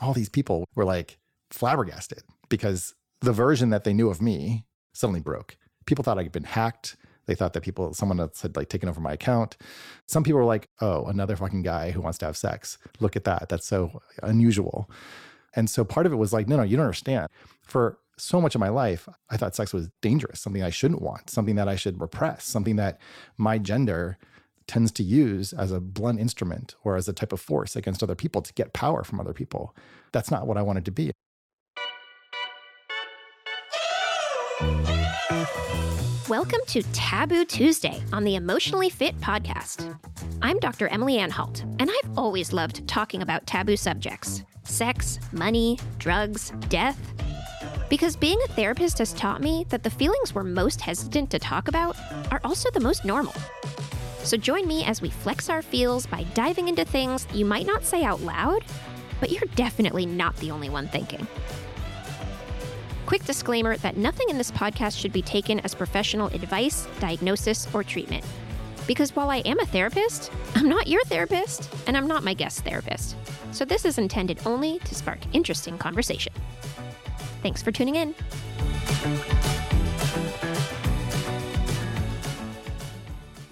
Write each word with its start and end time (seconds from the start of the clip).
all 0.00 0.12
these 0.12 0.28
people 0.28 0.66
were 0.74 0.84
like 0.84 1.18
flabbergasted 1.50 2.22
because 2.48 2.94
the 3.20 3.32
version 3.32 3.70
that 3.70 3.84
they 3.84 3.92
knew 3.92 4.08
of 4.08 4.20
me 4.20 4.66
suddenly 4.92 5.20
broke. 5.20 5.56
People 5.86 6.02
thought 6.02 6.18
I'd 6.18 6.32
been 6.32 6.44
hacked. 6.44 6.96
They 7.26 7.34
thought 7.34 7.52
that 7.54 7.62
people, 7.62 7.92
someone 7.92 8.20
else 8.20 8.42
had 8.42 8.56
like 8.56 8.68
taken 8.68 8.88
over 8.88 9.00
my 9.00 9.12
account. 9.12 9.56
Some 10.06 10.22
people 10.22 10.38
were 10.38 10.46
like, 10.46 10.68
oh, 10.80 11.06
another 11.06 11.36
fucking 11.36 11.62
guy 11.62 11.90
who 11.90 12.00
wants 12.00 12.18
to 12.18 12.26
have 12.26 12.36
sex. 12.36 12.78
Look 13.00 13.16
at 13.16 13.24
that. 13.24 13.48
That's 13.48 13.66
so 13.66 14.00
unusual. 14.22 14.88
And 15.54 15.68
so 15.68 15.84
part 15.84 16.06
of 16.06 16.12
it 16.12 16.16
was 16.16 16.32
like, 16.32 16.48
no, 16.48 16.56
no, 16.56 16.62
you 16.62 16.76
don't 16.76 16.86
understand. 16.86 17.28
For 17.62 17.98
so 18.18 18.40
much 18.40 18.54
of 18.54 18.60
my 18.60 18.68
life, 18.68 19.08
I 19.30 19.36
thought 19.36 19.56
sex 19.56 19.72
was 19.72 19.90
dangerous, 20.02 20.40
something 20.40 20.62
I 20.62 20.70
shouldn't 20.70 21.02
want, 21.02 21.30
something 21.30 21.56
that 21.56 21.68
I 21.68 21.76
should 21.76 22.00
repress, 22.00 22.44
something 22.44 22.76
that 22.76 23.00
my 23.36 23.58
gender 23.58 24.18
tends 24.66 24.90
to 24.92 25.02
use 25.02 25.52
as 25.52 25.70
a 25.70 25.80
blunt 25.80 26.18
instrument 26.18 26.74
or 26.82 26.96
as 26.96 27.08
a 27.08 27.12
type 27.12 27.32
of 27.32 27.40
force 27.40 27.76
against 27.76 28.02
other 28.02 28.14
people 28.14 28.42
to 28.42 28.52
get 28.54 28.72
power 28.72 29.04
from 29.04 29.20
other 29.20 29.32
people. 29.32 29.74
That's 30.12 30.30
not 30.30 30.46
what 30.46 30.56
I 30.56 30.62
wanted 30.62 30.84
to 30.86 30.90
be. 30.90 31.12
Welcome 36.28 36.60
to 36.66 36.82
Taboo 36.92 37.44
Tuesday 37.44 38.02
on 38.12 38.24
the 38.24 38.34
Emotionally 38.34 38.90
Fit 38.90 39.16
podcast. 39.20 39.96
I'm 40.42 40.58
Dr. 40.58 40.88
Emily 40.88 41.18
Anhalt, 41.18 41.62
and 41.78 41.88
I've 41.88 42.18
always 42.18 42.52
loved 42.52 42.86
talking 42.88 43.22
about 43.22 43.46
taboo 43.46 43.76
subjects 43.76 44.42
sex, 44.64 45.20
money, 45.30 45.78
drugs, 45.98 46.50
death. 46.68 46.98
Because 47.88 48.16
being 48.16 48.40
a 48.42 48.48
therapist 48.48 48.98
has 48.98 49.12
taught 49.12 49.40
me 49.40 49.64
that 49.68 49.84
the 49.84 49.90
feelings 49.90 50.34
we're 50.34 50.42
most 50.42 50.80
hesitant 50.80 51.30
to 51.30 51.38
talk 51.38 51.68
about 51.68 51.96
are 52.32 52.40
also 52.42 52.68
the 52.72 52.80
most 52.80 53.04
normal. 53.04 53.34
So 54.26 54.36
join 54.36 54.66
me 54.66 54.82
as 54.84 55.00
we 55.00 55.08
flex 55.08 55.48
our 55.48 55.62
feels 55.62 56.04
by 56.04 56.24
diving 56.34 56.66
into 56.66 56.84
things 56.84 57.28
you 57.32 57.44
might 57.44 57.64
not 57.64 57.84
say 57.84 58.02
out 58.02 58.20
loud, 58.22 58.64
but 59.20 59.30
you're 59.30 59.48
definitely 59.54 60.04
not 60.04 60.36
the 60.38 60.50
only 60.50 60.68
one 60.68 60.88
thinking. 60.88 61.24
Quick 63.06 63.24
disclaimer 63.24 63.76
that 63.76 63.96
nothing 63.96 64.28
in 64.28 64.36
this 64.36 64.50
podcast 64.50 64.98
should 64.98 65.12
be 65.12 65.22
taken 65.22 65.60
as 65.60 65.76
professional 65.76 66.26
advice, 66.28 66.88
diagnosis, 66.98 67.72
or 67.72 67.84
treatment. 67.84 68.24
Because 68.88 69.14
while 69.14 69.30
I 69.30 69.38
am 69.44 69.60
a 69.60 69.66
therapist, 69.66 70.32
I'm 70.56 70.68
not 70.68 70.88
your 70.88 71.04
therapist, 71.04 71.72
and 71.86 71.96
I'm 71.96 72.08
not 72.08 72.24
my 72.24 72.34
guest 72.34 72.64
therapist. 72.64 73.14
So 73.52 73.64
this 73.64 73.84
is 73.84 73.96
intended 73.96 74.40
only 74.44 74.80
to 74.80 74.94
spark 74.96 75.20
interesting 75.34 75.78
conversation. 75.78 76.32
Thanks 77.42 77.62
for 77.62 77.70
tuning 77.70 77.94
in. 77.94 78.12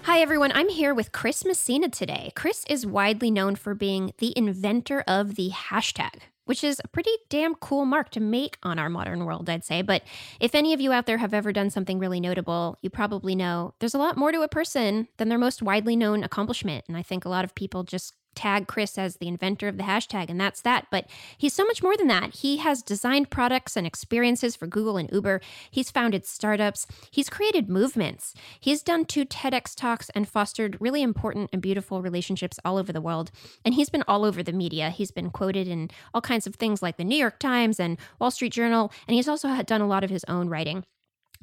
Hi, 0.05 0.19
everyone. 0.19 0.51
I'm 0.53 0.69
here 0.69 0.93
with 0.93 1.11
Chris 1.11 1.43
Messina 1.43 1.89
today. 1.89 2.31
Chris 2.35 2.63
is 2.69 2.85
widely 2.85 3.31
known 3.31 3.55
for 3.55 3.73
being 3.73 4.13
the 4.19 4.37
inventor 4.37 5.03
of 5.07 5.33
the 5.33 5.49
hashtag, 5.49 6.19
which 6.43 6.63
is 6.63 6.79
a 6.83 6.87
pretty 6.87 7.09
damn 7.27 7.55
cool 7.55 7.85
mark 7.85 8.11
to 8.11 8.19
make 8.19 8.59
on 8.61 8.77
our 8.77 8.87
modern 8.87 9.25
world, 9.25 9.49
I'd 9.49 9.65
say. 9.65 9.81
But 9.81 10.03
if 10.39 10.53
any 10.53 10.73
of 10.73 10.79
you 10.79 10.93
out 10.93 11.07
there 11.07 11.17
have 11.17 11.33
ever 11.33 11.51
done 11.51 11.71
something 11.71 11.97
really 11.97 12.19
notable, 12.19 12.77
you 12.83 12.91
probably 12.91 13.33
know 13.33 13.73
there's 13.79 13.95
a 13.95 13.97
lot 13.97 14.15
more 14.15 14.31
to 14.31 14.43
a 14.43 14.47
person 14.47 15.07
than 15.17 15.29
their 15.29 15.39
most 15.39 15.63
widely 15.63 15.95
known 15.95 16.23
accomplishment. 16.23 16.85
And 16.87 16.95
I 16.95 17.01
think 17.01 17.25
a 17.25 17.29
lot 17.29 17.43
of 17.43 17.55
people 17.55 17.81
just 17.81 18.13
tag 18.35 18.67
Chris 18.67 18.97
as 18.97 19.17
the 19.17 19.27
inventor 19.27 19.67
of 19.67 19.77
the 19.77 19.83
hashtag, 19.83 20.29
and 20.29 20.39
that's 20.39 20.61
that. 20.61 20.87
But 20.91 21.07
he's 21.37 21.53
so 21.53 21.65
much 21.65 21.81
more 21.81 21.97
than 21.97 22.07
that. 22.07 22.35
He 22.35 22.57
has 22.57 22.81
designed 22.81 23.29
products 23.29 23.75
and 23.75 23.87
experiences 23.87 24.55
for 24.55 24.67
Google 24.67 24.97
and 24.97 25.09
Uber. 25.11 25.41
He's 25.71 25.91
founded 25.91 26.25
startups. 26.25 26.85
He's 27.11 27.29
created 27.29 27.69
movements. 27.69 28.33
He's 28.59 28.83
done 28.83 29.05
two 29.05 29.25
TEDx 29.25 29.75
talks 29.75 30.09
and 30.11 30.27
fostered 30.27 30.77
really 30.79 31.01
important 31.01 31.49
and 31.53 31.61
beautiful 31.61 32.01
relationships 32.01 32.59
all 32.65 32.77
over 32.77 32.91
the 32.91 33.01
world. 33.01 33.31
And 33.63 33.73
he's 33.73 33.89
been 33.89 34.03
all 34.07 34.25
over 34.25 34.43
the 34.43 34.53
media. 34.53 34.89
He's 34.89 35.11
been 35.11 35.29
quoted 35.29 35.67
in 35.67 35.89
all 36.13 36.21
kinds 36.21 36.47
of 36.47 36.55
things 36.55 36.81
like 36.81 36.97
the 36.97 37.03
New 37.03 37.17
York 37.17 37.39
Times 37.39 37.79
and 37.79 37.97
Wall 38.19 38.31
Street 38.31 38.53
Journal. 38.53 38.91
And 39.07 39.15
he's 39.15 39.27
also 39.27 39.61
done 39.63 39.81
a 39.81 39.87
lot 39.87 40.03
of 40.03 40.09
his 40.09 40.23
own 40.25 40.49
writing. 40.49 40.83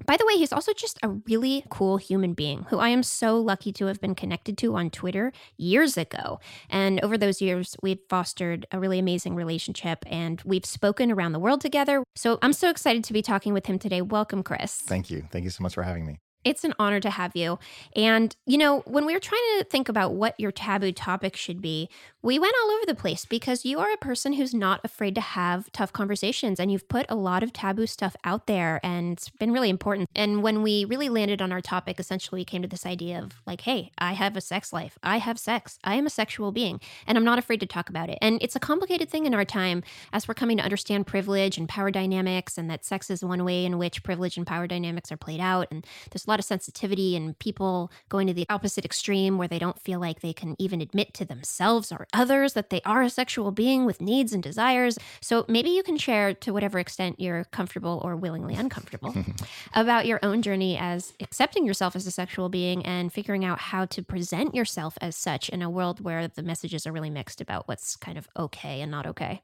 By 0.07 0.17
the 0.17 0.27
way, 0.27 0.35
he's 0.35 0.53
also 0.53 0.73
just 0.73 0.99
a 1.03 1.09
really 1.09 1.65
cool 1.71 1.97
human 1.97 2.35
being 2.35 2.65
who 2.71 2.79
I 2.79 2.89
am 2.89 3.03
so 3.03 3.39
lucky 3.39 3.73
to 3.75 3.87
have 3.87 4.01
been 4.01 4.15
connected 4.15 4.59
to 4.59 4.75
on 4.77 4.91
Twitter 4.91 5.33
years 5.57 5.97
ago. 5.97 6.41
And 6.71 7.03
over 7.03 7.19
those 7.19 7.41
years, 7.41 7.77
we've 7.83 8.01
fostered 8.09 8.67
a 8.73 8.79
really 8.79 8.99
amazing 8.99 9.35
relationship 9.35 10.05
and 10.07 10.41
we've 10.45 10.67
spoken 10.67 11.11
around 11.11 11.33
the 11.33 11.39
world 11.39 11.61
together. 11.61 12.03
So 12.15 12.39
I'm 12.43 12.53
so 12.53 12.71
excited 12.71 13.05
to 13.05 13.13
be 13.13 13.23
talking 13.23 13.53
with 13.53 13.67
him 13.67 13.79
today. 13.79 14.03
Welcome, 14.03 14.43
Chris. 14.43 14.77
Thank 14.77 15.11
you. 15.11 15.25
Thank 15.31 15.45
you 15.45 15.51
so 15.51 15.63
much 15.63 15.75
for 15.75 15.83
having 15.83 16.07
me. 16.07 16.22
It's 16.45 16.65
an 16.65 16.75
honor 16.79 17.01
to 17.01 17.11
have 17.11 17.37
you. 17.37 17.59
And, 17.95 18.35
you 18.47 18.59
know, 18.59 18.81
when 18.81 19.07
we 19.07 19.15
were 19.15 19.21
trying 19.21 19.43
to 19.59 19.65
think 19.65 19.89
about 19.89 20.15
what 20.15 20.39
your 20.39 20.53
taboo 20.53 20.93
topic 20.93 21.37
should 21.37 21.63
be, 21.63 21.89
we 22.23 22.39
went 22.39 22.55
all 22.63 22.71
over 22.71 22.87
the 22.87 22.95
place 22.95 23.25
because 23.25 23.65
you 23.65 23.81
are 23.81 23.93
a 23.93 23.97
person 23.97 24.35
who's 24.35 24.55
not 24.55 24.81
afraid 24.85 25.15
to 25.17 25.21
have 25.21 25.71
tough 25.73 25.93
conversations 25.93 26.61
and 26.61 26.71
you've 26.71 26.89
put 26.89 27.05
a 27.09 27.17
lot 27.17 27.43
of 27.43 27.53
taboo 27.53 27.87
stuff 27.87 28.15
out 28.23 28.47
there 28.47 28.79
and 28.85 29.15
it's 29.15 29.29
been 29.29 29.53
really 29.53 29.69
important. 29.69 30.09
And 30.15 30.43
when 30.43 30.63
we 30.63 30.85
really 30.85 31.09
landed 31.09 31.43
on 31.43 31.51
our 31.51 31.61
topic, 31.61 31.99
essentially 31.99 32.41
we 32.41 32.45
came 32.45 32.63
to 32.63 32.69
this 32.69 32.87
idea 32.87 33.19
of 33.19 33.43
like, 33.45 33.63
hey, 33.63 33.91
I 33.99 34.13
have 34.13 34.37
a 34.37 34.41
sex 34.41 34.73
life. 34.73 34.99
I 35.03 35.19
have 35.19 35.39
sex. 35.39 35.81
I 35.83 35.97
am 35.97 36.07
a 36.07 36.11
sexual 36.11 36.53
being 36.53 36.81
and 37.09 37.19
I'm 37.19 37.25
not 37.25 37.41
afraid 37.41 37.59
to 37.61 37.67
talk 37.67 37.89
about 37.89 38.09
it. 38.09 38.19
And 38.23 38.41
it's 38.41 38.55
a 38.55 38.61
complicated 38.61 39.11
thing 39.11 39.27
in 39.27 39.35
our 39.35 39.45
time 39.45 39.83
as 40.13 40.29
we're 40.29 40.35
coming 40.35 40.59
to 40.59 40.63
understand 40.63 41.09
privilege 41.09 41.59
and 41.59 41.69
power 41.69 41.91
dynamics 41.91 42.57
and 42.57 42.71
that 42.71 42.85
sex 42.85 43.11
is 43.11 43.25
one 43.25 43.45
way 43.45 43.65
in 43.65 43.79
which 43.79 44.05
privilege 44.05 44.37
and 44.37 44.47
power 44.47 44.69
dynamics 44.69 45.11
are 45.11 45.17
played 45.17 45.41
out. 45.41 45.67
And 45.73 45.85
there's 46.11 46.29
lot 46.33 46.39
of 46.39 46.45
sensitivity 46.47 47.15
and 47.15 47.39
people 47.39 47.93
going 48.09 48.27
to 48.27 48.33
the 48.33 48.47
opposite 48.49 48.87
extreme 48.87 49.37
where 49.37 49.49
they 49.49 49.59
don't 49.59 49.79
feel 49.79 50.01
like 50.01 50.21
they 50.21 50.33
can 50.33 50.57
even 50.59 50.81
admit 50.81 51.13
to 51.13 51.27
themselves 51.27 51.93
or 51.93 52.07
others 52.15 52.55
that 52.55 52.71
they 52.71 52.81
are 52.87 53.03
a 53.03 53.11
sexual 53.11 53.51
being 53.51 53.85
with 53.85 54.01
needs 54.01 54.33
and 54.33 54.43
desires. 54.43 54.99
So 55.21 55.45
maybe 55.47 55.69
you 55.69 55.83
can 55.83 55.99
share 55.99 56.33
to 56.33 56.53
whatever 56.53 56.79
extent 56.79 57.21
you're 57.21 57.45
comfortable 57.45 58.01
or 58.03 58.17
willingly 58.17 58.55
uncomfortable 58.55 59.15
about 59.75 60.07
your 60.07 60.19
own 60.23 60.41
journey 60.41 60.79
as 60.79 61.13
accepting 61.21 61.67
yourself 61.67 61.95
as 61.95 62.07
a 62.07 62.11
sexual 62.11 62.49
being 62.49 62.85
and 62.87 63.13
figuring 63.13 63.45
out 63.45 63.59
how 63.59 63.85
to 63.85 64.03
present 64.03 64.55
yourself 64.55 64.97
as 65.03 65.15
such 65.15 65.51
in 65.51 65.61
a 65.61 65.69
world 65.69 66.01
where 66.01 66.29
the 66.29 66.43
messages 66.43 66.87
are 66.87 66.93
really 66.93 67.11
mixed 67.11 67.43
about 67.43 67.69
what's 67.69 67.95
kind 67.97 68.17
of 68.17 68.27
okay 68.39 68.81
and 68.81 68.91
not 68.91 69.07
okay. 69.07 69.43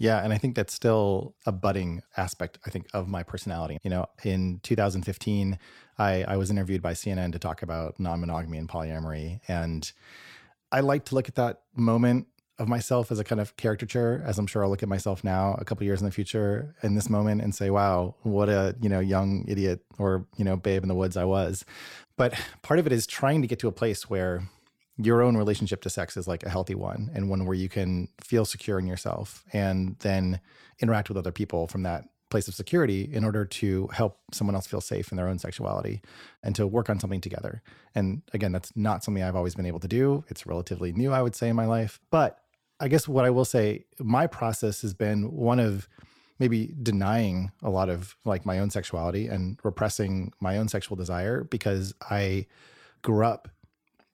Yeah, 0.00 0.24
and 0.24 0.32
I 0.32 0.38
think 0.38 0.54
that's 0.54 0.72
still 0.72 1.34
a 1.44 1.52
budding 1.52 2.02
aspect, 2.16 2.58
I 2.66 2.70
think, 2.70 2.86
of 2.94 3.06
my 3.06 3.22
personality. 3.22 3.76
You 3.82 3.90
know, 3.90 4.06
in 4.24 4.58
2015, 4.62 5.58
I, 5.98 6.24
I 6.26 6.38
was 6.38 6.50
interviewed 6.50 6.80
by 6.80 6.94
CNN 6.94 7.32
to 7.32 7.38
talk 7.38 7.62
about 7.62 8.00
non 8.00 8.20
monogamy 8.20 8.56
and 8.56 8.66
polyamory. 8.66 9.40
And 9.46 9.92
I 10.72 10.80
like 10.80 11.04
to 11.06 11.14
look 11.14 11.28
at 11.28 11.34
that 11.34 11.60
moment 11.76 12.28
of 12.58 12.66
myself 12.66 13.12
as 13.12 13.18
a 13.18 13.24
kind 13.24 13.42
of 13.42 13.58
caricature, 13.58 14.22
as 14.24 14.38
I'm 14.38 14.46
sure 14.46 14.64
I'll 14.64 14.70
look 14.70 14.82
at 14.82 14.88
myself 14.88 15.22
now, 15.22 15.54
a 15.58 15.66
couple 15.66 15.84
years 15.84 16.00
in 16.00 16.06
the 16.06 16.12
future, 16.12 16.74
in 16.82 16.94
this 16.94 17.10
moment, 17.10 17.42
and 17.42 17.54
say, 17.54 17.68
"Wow, 17.68 18.14
what 18.22 18.48
a 18.48 18.74
you 18.80 18.88
know 18.88 19.00
young 19.00 19.44
idiot 19.48 19.84
or 19.98 20.26
you 20.38 20.46
know 20.46 20.56
babe 20.56 20.82
in 20.82 20.88
the 20.88 20.94
woods 20.94 21.18
I 21.18 21.24
was." 21.24 21.62
But 22.16 22.32
part 22.62 22.80
of 22.80 22.86
it 22.86 22.92
is 22.92 23.06
trying 23.06 23.42
to 23.42 23.46
get 23.46 23.58
to 23.58 23.68
a 23.68 23.72
place 23.72 24.08
where 24.08 24.48
your 25.04 25.22
own 25.22 25.36
relationship 25.36 25.82
to 25.82 25.90
sex 25.90 26.16
is 26.16 26.28
like 26.28 26.42
a 26.44 26.50
healthy 26.50 26.74
one 26.74 27.10
and 27.14 27.28
one 27.28 27.46
where 27.46 27.56
you 27.56 27.68
can 27.68 28.08
feel 28.20 28.44
secure 28.44 28.78
in 28.78 28.86
yourself 28.86 29.44
and 29.52 29.96
then 30.00 30.40
interact 30.80 31.08
with 31.08 31.16
other 31.16 31.32
people 31.32 31.66
from 31.66 31.82
that 31.82 32.04
place 32.30 32.46
of 32.46 32.54
security 32.54 33.08
in 33.12 33.24
order 33.24 33.44
to 33.44 33.88
help 33.88 34.20
someone 34.32 34.54
else 34.54 34.66
feel 34.66 34.80
safe 34.80 35.10
in 35.10 35.16
their 35.16 35.28
own 35.28 35.38
sexuality 35.38 36.00
and 36.42 36.54
to 36.54 36.66
work 36.66 36.88
on 36.88 37.00
something 37.00 37.20
together. 37.20 37.62
And 37.94 38.22
again, 38.32 38.52
that's 38.52 38.72
not 38.76 39.02
something 39.02 39.22
I've 39.22 39.36
always 39.36 39.56
been 39.56 39.66
able 39.66 39.80
to 39.80 39.88
do. 39.88 40.24
It's 40.28 40.46
relatively 40.46 40.92
new, 40.92 41.12
I 41.12 41.22
would 41.22 41.34
say, 41.34 41.48
in 41.48 41.56
my 41.56 41.66
life. 41.66 41.98
But 42.10 42.38
I 42.78 42.88
guess 42.88 43.08
what 43.08 43.24
I 43.24 43.30
will 43.30 43.44
say, 43.44 43.84
my 43.98 44.26
process 44.26 44.82
has 44.82 44.94
been 44.94 45.32
one 45.32 45.58
of 45.58 45.88
maybe 46.38 46.74
denying 46.82 47.50
a 47.62 47.68
lot 47.68 47.90
of 47.90 48.16
like 48.24 48.46
my 48.46 48.58
own 48.60 48.70
sexuality 48.70 49.26
and 49.26 49.58
repressing 49.62 50.32
my 50.40 50.56
own 50.56 50.68
sexual 50.68 50.96
desire 50.96 51.44
because 51.44 51.92
I 52.00 52.46
grew 53.02 53.24
up 53.24 53.48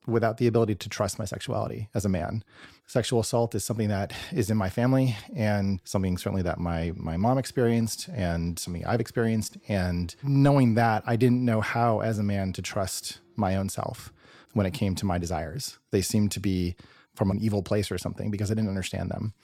without 0.06 0.38
the 0.38 0.46
ability 0.46 0.74
to 0.76 0.88
trust 0.88 1.18
my 1.18 1.24
sexuality 1.24 1.88
as 1.94 2.04
a 2.04 2.08
man. 2.08 2.44
Sexual 2.86 3.20
assault 3.20 3.54
is 3.54 3.64
something 3.64 3.88
that 3.88 4.12
is 4.32 4.50
in 4.50 4.56
my 4.56 4.70
family 4.70 5.16
and 5.34 5.80
something 5.84 6.16
certainly 6.16 6.42
that 6.42 6.60
my 6.60 6.92
my 6.96 7.16
mom 7.16 7.38
experienced 7.38 8.08
and 8.08 8.58
something 8.58 8.86
I've 8.86 9.00
experienced 9.00 9.56
and 9.68 10.14
knowing 10.22 10.74
that 10.74 11.02
I 11.06 11.16
didn't 11.16 11.44
know 11.44 11.60
how 11.60 12.00
as 12.00 12.18
a 12.18 12.22
man 12.22 12.52
to 12.54 12.62
trust 12.62 13.20
my 13.34 13.56
own 13.56 13.68
self 13.68 14.12
when 14.52 14.66
it 14.66 14.72
came 14.72 14.94
to 14.96 15.06
my 15.06 15.18
desires. 15.18 15.78
They 15.90 16.02
seemed 16.02 16.30
to 16.32 16.40
be 16.40 16.76
from 17.14 17.30
an 17.30 17.38
evil 17.40 17.62
place 17.62 17.90
or 17.90 17.98
something 17.98 18.30
because 18.30 18.50
I 18.50 18.54
didn't 18.54 18.68
understand 18.68 19.10
them. 19.10 19.34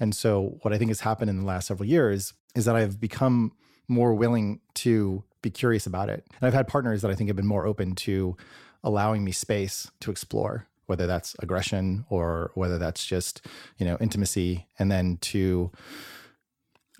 And 0.00 0.14
so 0.14 0.58
what 0.62 0.72
I 0.72 0.78
think 0.78 0.90
has 0.90 1.00
happened 1.00 1.30
in 1.30 1.38
the 1.38 1.46
last 1.46 1.66
several 1.66 1.88
years 1.88 2.32
is 2.54 2.64
that 2.64 2.76
I've 2.76 3.00
become 3.00 3.52
more 3.86 4.14
willing 4.14 4.60
to 4.74 5.24
be 5.42 5.50
curious 5.50 5.86
about 5.86 6.08
it. 6.08 6.26
And 6.40 6.46
I've 6.46 6.54
had 6.54 6.68
partners 6.68 7.02
that 7.02 7.10
I 7.10 7.14
think 7.14 7.28
have 7.28 7.36
been 7.36 7.46
more 7.46 7.66
open 7.66 7.94
to 7.96 8.36
allowing 8.88 9.22
me 9.22 9.30
space 9.30 9.90
to 10.00 10.10
explore 10.10 10.66
whether 10.86 11.06
that's 11.06 11.36
aggression 11.40 12.06
or 12.08 12.50
whether 12.54 12.78
that's 12.78 13.04
just 13.04 13.44
you 13.76 13.84
know 13.84 13.98
intimacy 14.00 14.66
and 14.78 14.90
then 14.90 15.18
to 15.20 15.70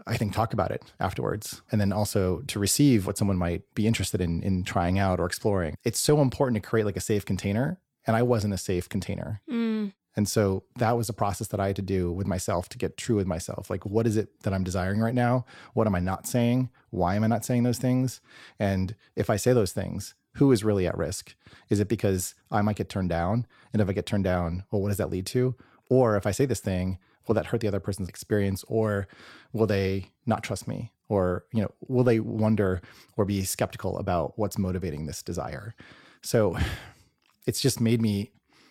i 0.07 0.15
think 0.15 0.35
talk 0.35 0.53
about 0.53 0.71
it 0.71 0.83
afterwards 1.01 1.63
and 1.73 1.81
then 1.81 1.91
also 1.91 2.43
to 2.47 2.59
receive 2.59 3.07
what 3.07 3.17
someone 3.17 3.39
might 3.39 3.63
be 3.75 3.87
interested 3.87 4.21
in 4.21 4.43
in 4.43 4.63
trying 4.63 4.99
out 4.99 5.19
or 5.19 5.25
exploring 5.25 5.75
it's 5.83 5.99
so 5.99 6.21
important 6.21 6.63
to 6.63 6.69
create 6.69 6.85
like 6.85 6.99
a 6.99 7.01
safe 7.01 7.25
container 7.25 7.81
and 8.07 8.15
i 8.15 8.23
wasn't 8.23 8.53
a 8.53 8.59
safe 8.59 8.87
container 8.89 9.41
mm. 9.51 9.91
And 10.17 10.29
so 10.29 10.65
that 10.79 10.97
was 10.97 11.09
a 11.09 11.13
process 11.13 11.47
that 11.47 11.61
I 11.61 11.69
had 11.69 11.77
to 11.77 11.83
do 11.83 12.11
with 12.11 12.27
myself 12.27 12.69
to 12.71 12.79
get 12.79 12.97
true 12.97 13.15
with 13.15 13.29
myself. 13.29 13.71
Like, 13.71 13.87
what 13.87 14.05
is 14.05 14.17
it 14.17 14.43
that 14.43 14.53
I'm 14.53 14.65
desiring 14.65 14.99
right 14.99 15.15
now? 15.15 15.47
What 15.75 15.87
am 15.87 15.95
I 15.95 16.01
not 16.01 16.27
saying? 16.27 16.71
Why 16.91 17.15
am 17.15 17.23
I 17.23 17.29
not 17.29 17.45
saying 17.45 17.63
those 17.63 17.79
things? 17.79 18.21
And 18.59 18.97
if 19.15 19.31
I 19.31 19.37
say 19.37 19.53
those 19.53 19.71
things, 19.71 20.17
who 20.39 20.53
is 20.53 20.63
really 20.63 20.87
at 20.87 20.97
risk? 20.97 21.35
Is 21.69 21.81
it 21.81 21.89
because 21.89 22.35
I 22.51 22.63
might 22.63 22.77
get 22.77 22.89
turned 22.89 23.11
down? 23.11 23.45
And 23.73 23.83
if 23.83 23.89
I 23.89 23.93
get 23.93 24.07
turned 24.07 24.23
down, 24.23 24.63
well, 24.71 24.81
what 24.81 24.89
does 24.89 24.99
that 24.99 25.11
lead 25.11 25.27
to? 25.27 25.57
Or 25.91 26.17
if 26.17 26.27
I 26.27 26.31
say 26.31 26.47
this 26.47 26.61
thing, 26.61 26.99
will 27.27 27.35
that 27.35 27.47
hurt 27.47 27.61
the 27.61 27.67
other 27.67 27.81
person's 27.81 28.09
experience? 28.09 28.65
Or 28.69 29.09
will 29.53 29.67
they 29.67 30.13
not 30.27 30.45
trust 30.45 30.69
me? 30.69 30.93
Or, 31.09 31.45
you 31.53 31.63
know, 31.63 31.73
will 31.89 32.05
they 32.05 32.21
wonder 32.21 32.81
or 33.17 33.25
be 33.25 33.43
skeptical 33.43 33.99
about 33.99 34.39
what's 34.39 34.59
motivating 34.59 35.07
this 35.07 35.25
desire? 35.25 35.75
So 36.23 36.57
it's 37.47 37.61
just 37.61 37.81
made 37.81 38.01
me 38.01 38.31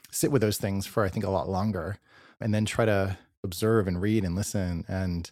sit 0.09 0.31
with 0.31 0.41
those 0.41 0.57
things 0.57 0.85
for 0.85 1.03
I 1.03 1.09
think 1.09 1.25
a 1.25 1.29
lot 1.29 1.49
longer 1.49 1.97
and 2.39 2.53
then 2.53 2.63
try 2.63 2.85
to 2.85 3.17
observe 3.47 3.87
and 3.87 4.01
read 4.01 4.23
and 4.23 4.35
listen. 4.35 4.85
And 4.87 5.29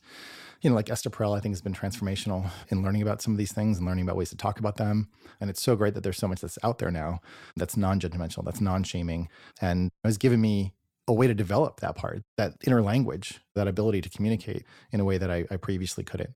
you 0.61 0.69
know 0.69 0.75
like 0.75 0.89
Esther 0.89 1.09
Perel 1.09 1.37
I 1.37 1.39
think 1.39 1.53
has 1.53 1.61
been 1.61 1.73
transformational 1.73 2.49
in 2.69 2.81
learning 2.81 3.03
about 3.03 3.21
some 3.21 3.33
of 3.33 3.37
these 3.37 3.51
things 3.51 3.77
and 3.77 3.85
learning 3.85 4.05
about 4.05 4.15
ways 4.15 4.29
to 4.31 4.37
talk 4.37 4.59
about 4.59 4.77
them. 4.77 5.09
And 5.39 5.49
it's 5.49 5.61
so 5.61 5.75
great 5.75 5.93
that 5.93 6.01
there's 6.01 6.17
so 6.17 6.27
much 6.27 6.41
that's 6.41 6.57
out 6.63 6.79
there 6.79 6.91
now 6.91 7.19
that's 7.55 7.77
non-judgmental 7.77 8.43
that's 8.43 8.61
non-shaming 8.61 9.29
and 9.61 9.91
has 10.03 10.17
given 10.17 10.41
me 10.41 10.73
a 11.07 11.13
way 11.13 11.27
to 11.27 11.35
develop 11.35 11.81
that 11.81 11.95
part 11.95 12.23
that 12.37 12.55
inner 12.65 12.81
language 12.81 13.41
that 13.53 13.67
ability 13.67 14.01
to 14.01 14.09
communicate 14.09 14.63
in 14.91 14.99
a 14.99 15.05
way 15.05 15.19
that 15.19 15.29
I, 15.29 15.45
I 15.51 15.57
previously 15.57 16.03
couldn't 16.03 16.31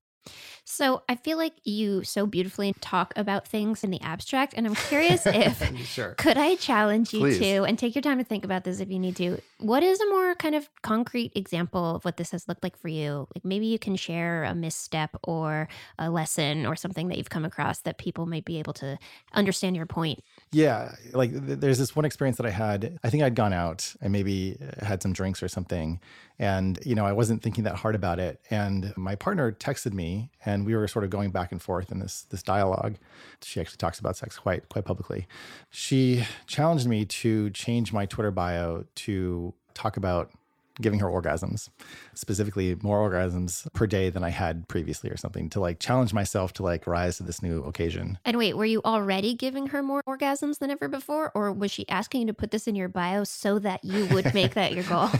so 0.64 1.02
I 1.08 1.16
feel 1.16 1.36
like 1.36 1.54
you 1.64 2.04
so 2.04 2.26
beautifully 2.26 2.74
talk 2.80 3.12
about 3.16 3.46
things 3.46 3.82
in 3.82 3.90
the 3.90 4.00
abstract, 4.00 4.54
and 4.56 4.66
I'm 4.66 4.74
curious 4.74 5.22
if 5.26 5.86
sure. 5.86 6.14
could 6.14 6.36
I 6.36 6.56
challenge 6.56 7.12
you 7.12 7.20
Please. 7.20 7.38
to, 7.38 7.64
and 7.64 7.78
take 7.78 7.94
your 7.94 8.02
time 8.02 8.18
to 8.18 8.24
think 8.24 8.44
about 8.44 8.64
this 8.64 8.80
if 8.80 8.90
you 8.90 8.98
need 8.98 9.16
to. 9.16 9.40
What 9.58 9.82
is 9.82 10.00
a 10.00 10.08
more 10.08 10.34
kind 10.34 10.54
of 10.54 10.68
concrete 10.82 11.32
example 11.34 11.96
of 11.96 12.04
what 12.04 12.16
this 12.16 12.30
has 12.30 12.48
looked 12.48 12.62
like 12.62 12.76
for 12.76 12.88
you? 12.88 13.26
Like 13.34 13.44
maybe 13.44 13.66
you 13.66 13.78
can 13.78 13.96
share 13.96 14.44
a 14.44 14.54
misstep 14.54 15.16
or 15.24 15.68
a 15.98 16.10
lesson 16.10 16.66
or 16.66 16.76
something 16.76 17.08
that 17.08 17.18
you've 17.18 17.30
come 17.30 17.44
across 17.44 17.80
that 17.80 17.98
people 17.98 18.26
might 18.26 18.44
be 18.44 18.58
able 18.58 18.72
to 18.74 18.98
understand 19.34 19.76
your 19.76 19.86
point. 19.86 20.22
Yeah, 20.52 20.96
like 21.12 21.30
th- 21.30 21.60
there's 21.60 21.78
this 21.78 21.94
one 21.94 22.04
experience 22.04 22.36
that 22.38 22.46
I 22.46 22.50
had. 22.50 22.98
I 23.04 23.10
think 23.10 23.22
I'd 23.22 23.36
gone 23.36 23.52
out 23.52 23.94
and 24.00 24.12
maybe 24.12 24.58
uh, 24.60 24.84
had 24.84 25.00
some 25.00 25.12
drinks 25.12 25.44
or 25.44 25.48
something, 25.48 26.00
and 26.40 26.76
you 26.84 26.96
know 26.96 27.06
I 27.06 27.12
wasn't 27.12 27.40
thinking 27.40 27.62
that 27.64 27.76
hard 27.76 27.94
about 27.94 28.18
it. 28.18 28.40
And 28.50 28.92
my 28.96 29.14
partner 29.14 29.52
texted 29.52 29.92
me, 29.92 30.30
and 30.44 30.66
we 30.66 30.74
were 30.74 30.88
sort 30.88 31.04
of 31.04 31.10
going 31.10 31.30
back 31.30 31.52
and 31.52 31.62
forth 31.62 31.92
in 31.92 32.00
this 32.00 32.22
this 32.30 32.42
dialogue. 32.42 32.96
She 33.42 33.60
actually 33.60 33.76
talks 33.76 34.00
about 34.00 34.16
sex 34.16 34.38
quite 34.40 34.68
quite 34.68 34.84
publicly. 34.84 35.28
She 35.70 36.24
challenged 36.48 36.88
me 36.88 37.04
to 37.04 37.50
change 37.50 37.92
my 37.92 38.04
Twitter 38.06 38.32
bio 38.32 38.86
to 38.96 39.54
talk 39.74 39.96
about 39.96 40.32
giving 40.80 41.00
her 41.00 41.06
orgasms, 41.06 41.68
specifically 42.14 42.76
more 42.82 43.08
orgasms 43.08 43.72
per 43.72 43.86
day 43.86 44.10
than 44.10 44.24
I 44.24 44.30
had 44.30 44.68
previously 44.68 45.10
or 45.10 45.16
something 45.16 45.50
to 45.50 45.60
like 45.60 45.78
challenge 45.78 46.12
myself 46.12 46.52
to 46.54 46.62
like 46.62 46.86
rise 46.86 47.16
to 47.18 47.22
this 47.22 47.42
new 47.42 47.62
occasion. 47.62 48.18
And 48.24 48.36
wait, 48.36 48.56
were 48.56 48.64
you 48.64 48.80
already 48.84 49.34
giving 49.34 49.68
her 49.68 49.82
more 49.82 50.02
orgasms 50.08 50.58
than 50.58 50.70
ever 50.70 50.88
before? 50.88 51.32
Or 51.34 51.52
was 51.52 51.70
she 51.70 51.88
asking 51.88 52.22
you 52.22 52.26
to 52.28 52.34
put 52.34 52.50
this 52.50 52.66
in 52.66 52.74
your 52.74 52.88
bio 52.88 53.24
so 53.24 53.58
that 53.60 53.84
you 53.84 54.06
would 54.06 54.32
make 54.34 54.54
that 54.54 54.72
your 54.72 54.84
goal? 54.84 55.10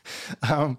um, 0.48 0.78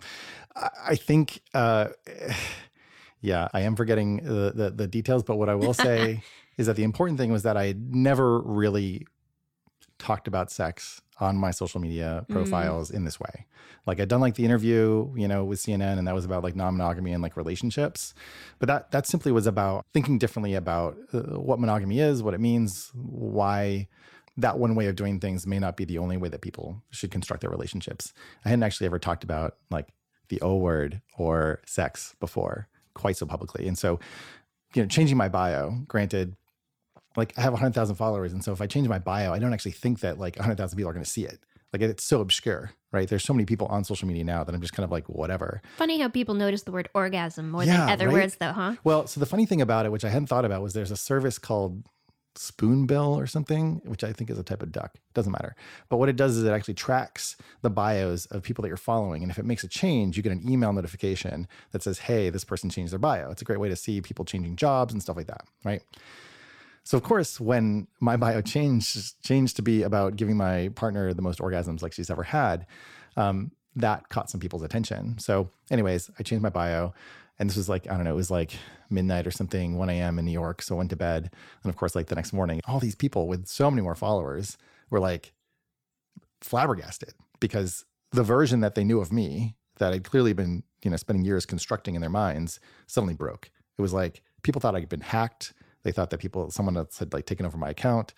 I 0.55 0.95
think, 0.95 1.41
uh, 1.53 1.89
yeah, 3.21 3.47
I 3.53 3.61
am 3.61 3.75
forgetting 3.75 4.17
the, 4.17 4.51
the, 4.53 4.71
the 4.71 4.87
details, 4.87 5.23
but 5.23 5.37
what 5.37 5.49
I 5.49 5.55
will 5.55 5.73
say 5.75 6.23
is 6.57 6.67
that 6.67 6.75
the 6.75 6.83
important 6.83 7.19
thing 7.19 7.31
was 7.31 7.43
that 7.43 7.57
I 7.57 7.75
never 7.77 8.41
really 8.41 9.05
talked 10.01 10.27
about 10.27 10.51
sex 10.51 11.01
on 11.19 11.37
my 11.37 11.51
social 11.51 11.79
media 11.79 12.25
Mm. 12.27 12.33
profiles 12.33 12.89
in 12.89 13.05
this 13.05 13.19
way. 13.19 13.45
Like 13.85 13.99
I'd 13.99 14.07
done 14.09 14.21
like 14.21 14.35
the 14.35 14.45
interview, 14.45 15.13
you 15.15 15.27
know, 15.27 15.43
with 15.45 15.59
CNN 15.59 15.97
and 15.99 16.07
that 16.07 16.15
was 16.15 16.25
about 16.25 16.43
like 16.43 16.55
non-monogamy 16.55 17.13
and 17.13 17.21
like 17.21 17.37
relationships. 17.37 18.13
But 18.59 18.67
that 18.67 18.91
that 18.91 19.05
simply 19.07 19.31
was 19.31 19.45
about 19.47 19.85
thinking 19.93 20.17
differently 20.17 20.55
about 20.55 20.97
uh, 21.13 21.39
what 21.39 21.59
monogamy 21.59 21.99
is, 21.99 22.23
what 22.23 22.33
it 22.33 22.39
means, 22.39 22.91
why 22.95 23.87
that 24.37 24.57
one 24.57 24.73
way 24.75 24.87
of 24.87 24.95
doing 24.95 25.19
things 25.19 25.45
may 25.45 25.59
not 25.59 25.75
be 25.77 25.85
the 25.85 25.97
only 25.99 26.17
way 26.17 26.29
that 26.29 26.41
people 26.41 26.81
should 26.89 27.11
construct 27.11 27.41
their 27.41 27.49
relationships. 27.51 28.13
I 28.45 28.49
hadn't 28.49 28.63
actually 28.63 28.87
ever 28.87 28.99
talked 28.99 29.23
about 29.23 29.57
like 29.69 29.87
the 30.29 30.39
O 30.41 30.55
word 30.57 31.01
or 31.17 31.61
sex 31.67 32.15
before 32.19 32.67
quite 32.93 33.17
so 33.17 33.25
publicly. 33.25 33.67
And 33.67 33.77
so, 33.77 33.99
you 34.73 34.81
know, 34.81 34.87
changing 34.87 35.17
my 35.17 35.27
bio, 35.29 35.71
granted, 35.87 36.35
like 37.15 37.33
I 37.37 37.41
have 37.41 37.53
100,000 37.53 37.95
followers. 37.95 38.33
And 38.33 38.43
so 38.43 38.51
if 38.51 38.61
I 38.61 38.67
change 38.67 38.87
my 38.87 38.99
bio, 38.99 39.33
I 39.33 39.39
don't 39.39 39.53
actually 39.53 39.71
think 39.71 39.99
that 40.01 40.17
like 40.17 40.35
100,000 40.37 40.77
people 40.77 40.89
are 40.89 40.93
going 40.93 41.03
to 41.03 41.09
see 41.09 41.25
it. 41.25 41.39
Like 41.73 41.81
it's 41.81 42.03
so 42.03 42.19
obscure, 42.19 42.71
right? 42.91 43.07
There's 43.07 43.23
so 43.23 43.33
many 43.33 43.45
people 43.45 43.67
on 43.67 43.83
social 43.85 44.07
media 44.07 44.25
now 44.25 44.43
that 44.43 44.53
I'm 44.53 44.59
just 44.59 44.73
kind 44.73 44.83
of 44.83 44.91
like, 44.91 45.07
whatever. 45.07 45.61
Funny 45.77 45.99
how 45.99 46.09
people 46.09 46.35
notice 46.35 46.63
the 46.63 46.71
word 46.71 46.89
orgasm 46.93 47.49
more 47.49 47.63
Yeah, 47.63 47.77
than 47.77 47.89
other 47.89 48.07
right? 48.07 48.13
words, 48.13 48.35
though, 48.35 48.51
huh? 48.51 48.75
Well, 48.83 49.07
so 49.07 49.19
the 49.21 49.25
funny 49.25 49.45
thing 49.45 49.61
about 49.61 49.85
it, 49.85 49.91
which 49.91 50.03
I 50.03 50.09
hadn't 50.09 50.27
thought 50.27 50.43
about, 50.43 50.61
was 50.61 50.73
there's 50.73 50.91
a 50.91 50.97
service 50.97 51.39
called 51.39 51.83
Spoonbill 52.35 53.15
or 53.17 53.27
something, 53.27 53.81
which 53.85 54.03
I 54.03 54.11
think 54.13 54.29
is 54.29 54.37
a 54.37 54.43
type 54.43 54.61
of 54.63 54.71
duck. 54.71 54.95
Doesn't 55.13 55.31
matter. 55.31 55.55
But 55.89 55.97
what 55.97 56.09
it 56.09 56.15
does 56.15 56.37
is 56.37 56.43
it 56.43 56.51
actually 56.51 56.73
tracks 56.73 57.35
the 57.61 57.69
bios 57.69 58.25
of 58.27 58.43
people 58.43 58.61
that 58.63 58.67
you're 58.67 58.77
following. 58.77 59.21
And 59.21 59.31
if 59.31 59.37
it 59.37 59.45
makes 59.45 59.63
a 59.63 59.67
change, 59.67 60.17
you 60.17 60.23
get 60.23 60.31
an 60.31 60.49
email 60.49 60.73
notification 60.73 61.47
that 61.71 61.83
says, 61.83 61.99
hey, 61.99 62.29
this 62.29 62.43
person 62.43 62.69
changed 62.69 62.91
their 62.91 62.99
bio. 62.99 63.31
It's 63.31 63.41
a 63.41 63.45
great 63.45 63.59
way 63.59 63.69
to 63.69 63.75
see 63.75 64.01
people 64.01 64.25
changing 64.25 64.55
jobs 64.55 64.93
and 64.93 65.01
stuff 65.01 65.17
like 65.17 65.27
that, 65.27 65.45
right? 65.63 65.81
So 66.83 66.97
of 66.97 67.03
course, 67.03 67.39
when 67.39 67.87
my 67.99 68.17
bio 68.17 68.41
changed 68.41 69.21
changed 69.23 69.55
to 69.57 69.61
be 69.61 69.83
about 69.83 70.15
giving 70.15 70.37
my 70.37 70.69
partner 70.75 71.13
the 71.13 71.21
most 71.21 71.39
orgasms 71.39 71.81
like 71.81 71.93
she's 71.93 72.09
ever 72.09 72.23
had, 72.23 72.65
um, 73.17 73.51
that 73.75 74.09
caught 74.09 74.29
some 74.29 74.41
people's 74.41 74.63
attention. 74.63 75.17
So, 75.17 75.49
anyways, 75.69 76.09
I 76.19 76.23
changed 76.23 76.43
my 76.43 76.49
bio, 76.49 76.93
and 77.39 77.49
this 77.49 77.57
was 77.57 77.69
like 77.69 77.89
I 77.89 77.95
don't 77.95 78.03
know, 78.03 78.13
it 78.13 78.15
was 78.15 78.31
like 78.31 78.51
midnight 78.89 79.27
or 79.27 79.31
something, 79.31 79.77
1 79.77 79.89
a.m. 79.89 80.19
in 80.19 80.25
New 80.25 80.31
York. 80.31 80.61
So 80.61 80.75
I 80.75 80.77
went 80.79 80.89
to 80.89 80.95
bed, 80.95 81.29
and 81.63 81.69
of 81.69 81.75
course, 81.77 81.95
like 81.95 82.07
the 82.07 82.15
next 82.15 82.33
morning, 82.33 82.61
all 82.65 82.79
these 82.79 82.95
people 82.95 83.27
with 83.27 83.47
so 83.47 83.69
many 83.69 83.81
more 83.81 83.95
followers 83.95 84.57
were 84.89 84.99
like 84.99 85.33
flabbergasted 86.41 87.13
because 87.39 87.85
the 88.11 88.23
version 88.23 88.59
that 88.61 88.75
they 88.75 88.83
knew 88.83 88.99
of 88.99 89.13
me 89.13 89.55
that 89.77 89.93
I'd 89.93 90.03
clearly 90.03 90.33
been 90.33 90.63
you 90.83 90.91
know 90.91 90.97
spending 90.97 91.25
years 91.25 91.45
constructing 91.45 91.95
in 91.95 92.01
their 92.01 92.09
minds 92.09 92.59
suddenly 92.87 93.13
broke. 93.13 93.49
It 93.77 93.81
was 93.81 93.93
like 93.93 94.21
people 94.43 94.59
thought 94.59 94.75
I'd 94.75 94.89
been 94.89 95.01
hacked. 95.01 95.53
They 95.83 95.91
thought 95.91 96.09
that 96.11 96.19
people, 96.19 96.51
someone 96.51 96.77
else 96.77 96.99
had 96.99 97.13
like 97.13 97.25
taken 97.25 97.45
over 97.45 97.57
my 97.57 97.69
account. 97.69 98.13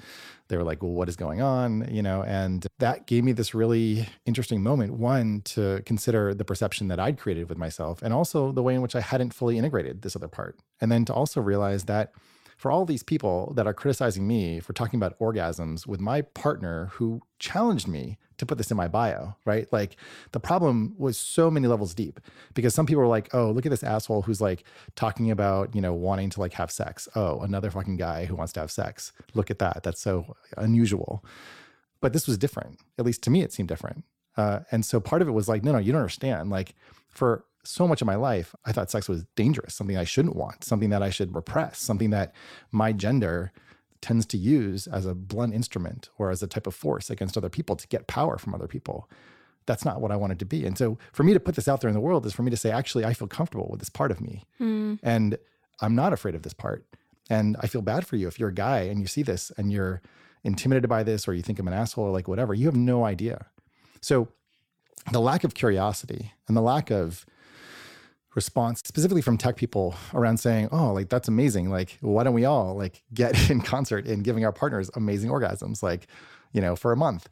They 0.48 0.57
were 0.57 0.63
like, 0.63 0.81
well, 0.81 0.92
what 0.92 1.10
is 1.10 1.15
going 1.15 1.42
on? 1.42 1.88
You 1.89 2.01
know, 2.01 2.24
and 2.24 2.65
that 2.80 3.07
gave 3.07 3.24
me 3.24 3.31
this 3.31 3.54
really 3.54 4.07
interesting 4.25 4.62
moment. 4.62 4.94
One, 4.94 5.42
to 5.45 5.81
consider 5.86 6.33
the 6.33 6.45
perception 6.45 6.88
that 6.89 7.00
I'd 7.00 7.18
created 7.18 7.50
with 7.50 7.57
myself 7.57 8.01
and 8.01 8.13
also 8.13 8.51
the 8.51 8.63
way 8.63 8.75
in 8.75 8.81
which 8.81 8.95
I 8.95 9.01
hadn't 9.01 9.33
fully 9.33 9.57
integrated 9.57 10.01
this 10.01 10.15
other 10.15 10.27
part. 10.27 10.60
And 10.81 10.92
then 10.92 11.06
to 11.06 11.14
also 11.14 11.42
realize 11.42 11.85
that 11.85 12.14
for 12.57 12.71
all 12.71 12.85
these 12.85 13.04
people 13.04 13.54
that 13.56 13.68
are 13.68 13.73
criticizing 13.73 14.28
me 14.28 14.59
for 14.59 14.73
talking 14.73 14.97
about 14.97 15.18
orgasms 15.19 15.85
with 15.87 15.99
my 15.99 16.21
partner 16.21 16.90
who 16.94 17.21
challenged 17.40 17.87
me 17.87 18.18
to 18.44 18.52
put 18.52 18.57
this 18.57 18.71
in 18.71 18.78
my 18.78 18.88
bio, 18.88 19.35
right? 19.45 19.71
Like 19.71 19.97
the 20.31 20.40
problem 20.40 20.95
was 20.97 21.18
so 21.18 21.50
many 21.50 21.68
levels 21.68 21.94
deep 21.94 22.19
because 22.54 22.73
some 22.76 22.85
people 22.85 23.02
were 23.02 23.07
like, 23.07 23.33
oh, 23.33 23.52
look 23.52 23.66
at 23.66 23.69
this 23.69 23.83
asshole 23.83 24.23
who's 24.23 24.42
like 24.42 24.64
talking 24.95 25.31
about, 25.31 25.73
you 25.76 25.81
know, 25.81 25.94
wanting 25.94 26.30
to 26.31 26.40
like 26.40 26.54
have 26.54 26.71
sex. 26.71 27.07
Oh, 27.16 27.40
another 27.42 27.71
fucking 27.71 27.97
guy 27.97 28.26
who 28.26 28.35
wants 28.35 28.54
to 28.54 28.59
have 28.59 28.71
sex. 28.71 29.12
Look 29.33 29.50
at 29.50 29.59
that. 29.59 29.83
That's 29.83 30.02
so 30.02 30.35
unusual. 30.57 31.23
But 32.02 32.14
this 32.14 32.28
was 32.28 32.38
different. 32.38 32.80
At 33.00 33.06
least 33.06 33.23
to 33.23 33.30
me, 33.30 33.42
it 33.42 33.54
seemed 33.54 33.69
different. 33.69 34.04
Uh, 34.35 34.62
and 34.71 34.85
so 34.85 35.00
part 35.00 35.21
of 35.21 35.28
it 35.28 35.31
was 35.31 35.47
like, 35.47 35.64
no, 35.64 35.71
no, 35.71 35.78
you 35.78 35.92
don't 35.92 36.02
understand. 36.02 36.50
Like 36.50 36.76
for 37.09 37.45
so 37.64 37.88
much 37.88 38.02
of 38.02 38.07
my 38.07 38.16
life, 38.16 38.56
I 38.66 38.71
thought 38.71 38.92
sex 38.92 39.07
was 39.07 39.23
dangerous, 39.35 39.73
something 39.73 39.97
I 39.97 40.04
shouldn't 40.04 40.35
want, 40.35 40.64
something 40.64 40.90
that 40.90 41.02
I 41.02 41.09
should 41.09 41.33
repress, 41.33 41.80
something 41.80 42.09
that 42.09 42.33
my 42.71 42.92
gender 42.92 43.52
tends 44.04 44.26
to 44.28 44.38
use 44.38 44.86
as 44.86 45.06
a 45.06 45.16
blunt 45.16 45.54
instrument 45.54 46.10
or 46.18 46.30
as 46.30 46.44
a 46.44 46.48
type 46.48 46.68
of 46.68 46.76
force 46.76 47.10
against 47.10 47.38
other 47.38 47.50
people 47.50 47.76
to 47.78 47.88
get 47.88 48.06
power 48.06 48.38
from 48.38 48.54
other 48.54 48.68
people. 48.68 49.10
That's 49.66 49.86
not 49.86 50.02
what 50.02 50.12
I 50.12 50.18
wanted 50.18 50.40
to 50.40 50.45
be. 50.45 50.66
And 50.66 50.78
so 50.78 50.98
for 51.14 51.24
me 51.24 51.33
to 51.33 51.40
put 51.40 51.56
this 51.56 51.69
out 51.69 51.80
there 51.80 51.88
in 51.88 51.94
the 51.94 52.02
world 52.02 52.26
is 52.26 52.33
for 52.33 52.44
me 52.44 52.52
to 52.52 52.57
say, 52.57 52.69
actually, 52.69 53.06
I 53.06 53.14
feel 53.14 53.30
comfortable 53.30 53.69
with 53.72 53.80
this 53.80 53.90
part 53.90 54.12
of 54.12 54.19
me. 54.19 54.44
Hmm. 54.57 54.95
And 55.02 55.38
I'm 55.80 55.95
not 55.95 56.12
afraid 56.12 56.36
of 56.36 56.44
this 56.44 56.54
part. 56.54 56.86
And 57.30 57.56
I 57.62 57.68
feel 57.68 57.81
bad 57.81 58.06
for 58.06 58.18
you 58.18 58.28
if 58.28 58.38
you're 58.38 58.50
a 58.50 58.54
guy 58.54 58.81
and 58.81 59.00
you 59.00 59.07
see 59.07 59.24
this 59.24 59.52
and 59.57 59.72
you're 59.72 60.02
intimidated 60.44 60.90
by 60.90 61.04
this 61.04 61.26
or 61.26 61.33
you 61.33 61.42
think 61.42 61.57
I'm 61.57 61.68
an 61.69 61.74
asshole 61.74 62.04
or 62.04 62.12
like 62.12 62.28
whatever. 62.28 62.54
You 62.54 62.66
have 62.66 62.76
no 62.76 63.06
idea. 63.06 63.45
So 64.02 64.28
the 65.14 65.22
lack 65.22 65.45
of 65.45 65.54
curiosity 65.54 66.33
and 66.50 66.57
the 66.57 66.62
lack 66.62 66.92
of 66.92 67.26
response 68.35 68.81
specifically 68.85 69.21
from 69.21 69.37
tech 69.37 69.56
people 69.56 69.95
around 70.13 70.37
saying 70.37 70.68
oh 70.71 70.92
like 70.92 71.09
that's 71.09 71.28
amazing 71.28 71.69
like 71.69 71.97
why 72.02 72.23
don't 72.23 72.33
we 72.33 72.45
all 72.45 72.75
like 72.75 73.04
get 73.13 73.49
in 73.52 73.61
concert 73.61 74.06
in 74.06 74.21
giving 74.23 74.44
our 74.44 74.52
partners 74.52 74.90
amazing 74.95 75.30
orgasms 75.30 75.83
like 75.83 76.07
you 76.52 76.61
know 76.61 76.75
for 76.75 76.92
a 76.92 76.97
month 76.97 77.30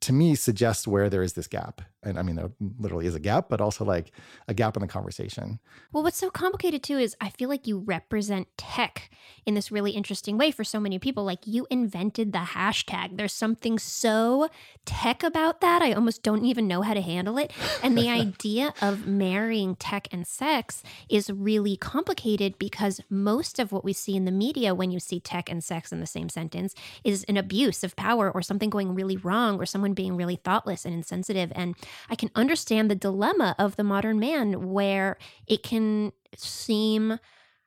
to 0.00 0.12
me 0.12 0.34
suggests 0.34 0.86
where 0.86 1.10
there 1.10 1.22
is 1.22 1.32
this 1.32 1.46
gap. 1.46 1.82
And 2.02 2.18
I 2.18 2.22
mean, 2.22 2.36
there 2.36 2.50
literally 2.78 3.06
is 3.06 3.16
a 3.16 3.20
gap, 3.20 3.48
but 3.48 3.60
also 3.60 3.84
like 3.84 4.12
a 4.46 4.54
gap 4.54 4.76
in 4.76 4.82
the 4.82 4.86
conversation. 4.86 5.58
Well, 5.92 6.04
what's 6.04 6.16
so 6.16 6.30
complicated 6.30 6.82
too 6.82 6.96
is 6.96 7.16
I 7.20 7.28
feel 7.28 7.48
like 7.48 7.66
you 7.66 7.78
represent 7.78 8.46
tech 8.56 9.10
in 9.44 9.54
this 9.54 9.72
really 9.72 9.92
interesting 9.92 10.38
way 10.38 10.52
for 10.52 10.62
so 10.62 10.78
many 10.78 11.00
people. 11.00 11.24
Like 11.24 11.40
you 11.44 11.66
invented 11.70 12.32
the 12.32 12.38
hashtag. 12.38 13.16
There's 13.16 13.32
something 13.32 13.80
so 13.80 14.48
tech 14.84 15.24
about 15.24 15.60
that. 15.60 15.82
I 15.82 15.92
almost 15.92 16.22
don't 16.22 16.44
even 16.44 16.68
know 16.68 16.82
how 16.82 16.94
to 16.94 17.00
handle 17.00 17.36
it. 17.36 17.52
And 17.82 17.98
the 17.98 18.08
idea 18.08 18.74
of 18.80 19.08
marrying 19.08 19.74
tech 19.74 20.06
and 20.12 20.24
sex 20.26 20.84
is 21.08 21.30
really 21.30 21.76
complicated 21.76 22.58
because 22.58 23.00
most 23.10 23.58
of 23.58 23.72
what 23.72 23.84
we 23.84 23.92
see 23.92 24.14
in 24.14 24.24
the 24.24 24.30
media 24.30 24.72
when 24.72 24.92
you 24.92 25.00
see 25.00 25.18
tech 25.18 25.50
and 25.50 25.64
sex 25.64 25.90
in 25.90 25.98
the 25.98 26.06
same 26.06 26.28
sentence 26.28 26.74
is 27.02 27.24
an 27.24 27.36
abuse 27.36 27.82
of 27.82 27.96
power 27.96 28.30
or 28.30 28.40
something 28.40 28.70
going 28.70 28.94
really 28.94 29.16
wrong 29.16 29.58
or 29.58 29.66
someone 29.66 29.94
being 29.94 30.16
really 30.16 30.36
thoughtless 30.36 30.84
and 30.84 30.94
insensitive. 30.94 31.50
And 31.56 31.74
I 32.08 32.14
can 32.14 32.30
understand 32.34 32.90
the 32.90 32.94
dilemma 32.94 33.54
of 33.58 33.76
the 33.76 33.84
modern 33.84 34.18
man 34.18 34.70
where 34.70 35.18
it 35.46 35.62
can 35.62 36.12
seem 36.36 37.18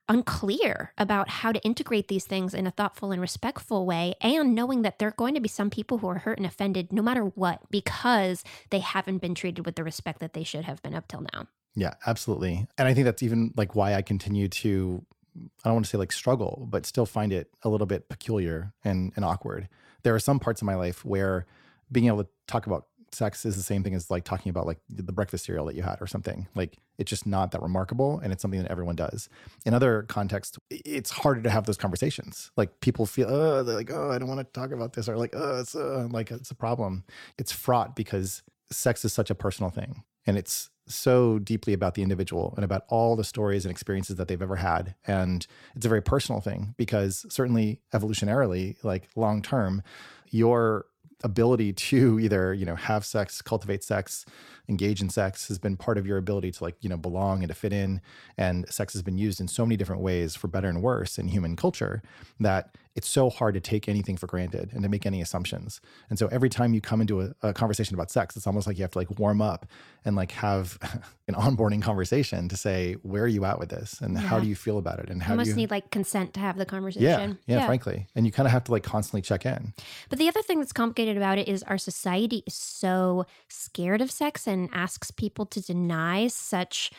unclear 0.09 0.93
about 0.97 1.29
how 1.29 1.51
to 1.51 1.63
integrate 1.63 2.09
these 2.09 2.25
things 2.25 2.53
in 2.53 2.67
a 2.67 2.71
thoughtful 2.71 3.11
and 3.11 3.21
respectful 3.21 3.85
way 3.85 4.13
and 4.19 4.53
knowing 4.53 4.81
that 4.81 4.99
there 4.99 5.07
are 5.07 5.11
going 5.11 5.33
to 5.33 5.39
be 5.39 5.47
some 5.47 5.69
people 5.69 5.99
who 5.99 6.07
are 6.07 6.19
hurt 6.19 6.37
and 6.37 6.45
offended 6.45 6.91
no 6.91 7.01
matter 7.01 7.23
what 7.23 7.61
because 7.71 8.43
they 8.71 8.79
haven't 8.79 9.19
been 9.19 9.33
treated 9.33 9.65
with 9.65 9.75
the 9.75 9.83
respect 9.83 10.19
that 10.19 10.33
they 10.33 10.43
should 10.43 10.65
have 10.65 10.81
been 10.81 10.93
up 10.93 11.07
till 11.07 11.21
now. 11.33 11.47
Yeah, 11.75 11.93
absolutely. 12.05 12.67
And 12.77 12.87
I 12.87 12.93
think 12.93 13.05
that's 13.05 13.23
even 13.23 13.53
like 13.55 13.73
why 13.73 13.93
I 13.93 14.01
continue 14.01 14.49
to 14.49 15.05
I 15.63 15.69
don't 15.69 15.75
want 15.75 15.85
to 15.85 15.91
say 15.91 15.97
like 15.97 16.11
struggle, 16.11 16.67
but 16.69 16.85
still 16.85 17.05
find 17.05 17.31
it 17.31 17.49
a 17.63 17.69
little 17.69 17.87
bit 17.87 18.09
peculiar 18.09 18.73
and, 18.83 19.13
and 19.15 19.23
awkward. 19.23 19.69
There 20.03 20.13
are 20.13 20.19
some 20.19 20.39
parts 20.39 20.61
of 20.61 20.65
my 20.65 20.75
life 20.75 21.05
where 21.05 21.45
being 21.89 22.07
able 22.07 22.25
to 22.25 22.29
talk 22.47 22.67
about 22.67 22.87
sex 23.13 23.45
is 23.45 23.55
the 23.55 23.63
same 23.63 23.83
thing 23.83 23.93
as 23.93 24.09
like 24.09 24.23
talking 24.23 24.49
about 24.49 24.65
like 24.65 24.79
the 24.89 25.11
breakfast 25.11 25.45
cereal 25.45 25.65
that 25.65 25.75
you 25.75 25.83
had 25.83 25.97
or 26.01 26.07
something. 26.07 26.47
Like 26.55 26.77
it's 26.97 27.09
just 27.09 27.25
not 27.25 27.51
that 27.51 27.61
remarkable 27.61 28.19
and 28.19 28.31
it's 28.31 28.41
something 28.41 28.61
that 28.61 28.71
everyone 28.71 28.95
does. 28.95 29.29
In 29.65 29.73
other 29.73 30.03
contexts, 30.03 30.57
it's 30.69 31.11
harder 31.11 31.41
to 31.41 31.49
have 31.49 31.65
those 31.65 31.77
conversations. 31.77 32.51
Like 32.57 32.79
people 32.81 33.05
feel, 33.05 33.27
oh, 33.29 33.63
they're 33.63 33.75
like, 33.75 33.91
oh, 33.91 34.11
I 34.11 34.17
don't 34.17 34.29
want 34.29 34.39
to 34.39 34.59
talk 34.59 34.71
about 34.71 34.93
this 34.93 35.09
or 35.09 35.17
like, 35.17 35.33
oh, 35.35 35.59
it's 35.59 35.75
uh, 35.75 36.07
like 36.11 36.31
it's 36.31 36.51
a 36.51 36.55
problem. 36.55 37.03
It's 37.37 37.51
fraught 37.51 37.95
because 37.95 38.43
sex 38.71 39.03
is 39.03 39.13
such 39.13 39.29
a 39.29 39.35
personal 39.35 39.69
thing 39.69 40.03
and 40.25 40.37
it's 40.37 40.69
so 40.87 41.39
deeply 41.39 41.73
about 41.73 41.93
the 41.93 42.01
individual 42.01 42.53
and 42.55 42.65
about 42.65 42.83
all 42.89 43.15
the 43.15 43.23
stories 43.23 43.65
and 43.65 43.71
experiences 43.71 44.15
that 44.17 44.27
they've 44.27 44.41
ever 44.41 44.57
had 44.57 44.95
and 45.05 45.47
it's 45.75 45.85
a 45.85 45.89
very 45.89 46.01
personal 46.01 46.41
thing 46.41 46.73
because 46.77 47.25
certainly 47.29 47.79
evolutionarily 47.93 48.75
like 48.83 49.07
long 49.15 49.41
term 49.41 49.81
your 50.29 50.85
ability 51.23 51.73
to 51.73 52.19
either 52.19 52.53
you 52.53 52.65
know 52.65 52.75
have 52.75 53.05
sex 53.05 53.41
cultivate 53.41 53.83
sex 53.83 54.25
engage 54.71 55.01
in 55.01 55.09
sex 55.09 55.49
has 55.49 55.59
been 55.59 55.75
part 55.75 55.97
of 55.97 56.07
your 56.07 56.17
ability 56.17 56.49
to 56.49 56.63
like 56.63 56.75
you 56.81 56.89
know 56.89 56.97
belong 56.97 57.43
and 57.43 57.49
to 57.49 57.53
fit 57.53 57.73
in 57.73 58.01
and 58.37 58.67
sex 58.69 58.93
has 58.93 59.01
been 59.01 59.17
used 59.17 59.41
in 59.41 59.47
so 59.47 59.65
many 59.65 59.75
different 59.75 60.01
ways 60.01 60.33
for 60.33 60.47
better 60.47 60.69
and 60.69 60.81
worse 60.81 61.19
in 61.19 61.27
human 61.27 61.57
culture 61.57 62.01
that 62.39 62.73
it's 62.95 63.07
so 63.07 63.29
hard 63.29 63.53
to 63.53 63.59
take 63.59 63.87
anything 63.87 64.17
for 64.17 64.27
granted 64.27 64.71
and 64.73 64.83
to 64.83 64.89
make 64.89 65.05
any 65.05 65.21
assumptions. 65.21 65.79
And 66.09 66.19
so 66.19 66.27
every 66.27 66.49
time 66.49 66.73
you 66.73 66.81
come 66.81 66.99
into 66.99 67.21
a, 67.21 67.33
a, 67.41 67.53
conversation 67.53 67.95
about 67.95 68.11
sex, 68.11 68.35
it's 68.35 68.45
almost 68.45 68.67
like 68.67 68.77
you 68.77 68.83
have 68.83 68.91
to 68.91 68.97
like 68.97 69.17
warm 69.17 69.41
up 69.41 69.65
and 70.03 70.15
like 70.15 70.31
have 70.31 70.77
an 71.27 71.35
onboarding 71.35 71.81
conversation 71.81 72.49
to 72.49 72.57
say, 72.57 72.93
where 73.03 73.23
are 73.23 73.27
you 73.27 73.45
at 73.45 73.59
with 73.59 73.69
this? 73.69 74.01
And 74.01 74.15
yeah. 74.15 74.21
how 74.21 74.39
do 74.39 74.47
you 74.47 74.55
feel 74.55 74.77
about 74.77 74.99
it? 74.99 75.09
And 75.09 75.23
how 75.23 75.35
you 75.35 75.43
do 75.43 75.49
you 75.51 75.55
need 75.55 75.71
like 75.71 75.89
consent 75.91 76.33
to 76.33 76.41
have 76.41 76.57
the 76.57 76.65
conversation. 76.65 77.03
Yeah, 77.03 77.27
yeah, 77.55 77.59
yeah. 77.61 77.65
frankly. 77.65 78.07
And 78.13 78.25
you 78.25 78.31
kind 78.31 78.45
of 78.45 78.51
have 78.51 78.65
to 78.65 78.71
like 78.71 78.83
constantly 78.83 79.21
check 79.21 79.45
in. 79.45 79.73
But 80.09 80.19
the 80.19 80.27
other 80.27 80.41
thing 80.41 80.59
that's 80.59 80.73
complicated 80.73 81.15
about 81.15 81.37
it 81.37 81.47
is 81.47 81.63
our 81.63 81.77
society 81.77 82.43
is 82.45 82.55
so 82.55 83.25
scared 83.47 84.01
of 84.01 84.11
sex 84.11 84.47
and 84.47 84.60
asks 84.73 85.11
people 85.11 85.45
to 85.47 85.61
deny 85.61 86.27
such 86.27 86.91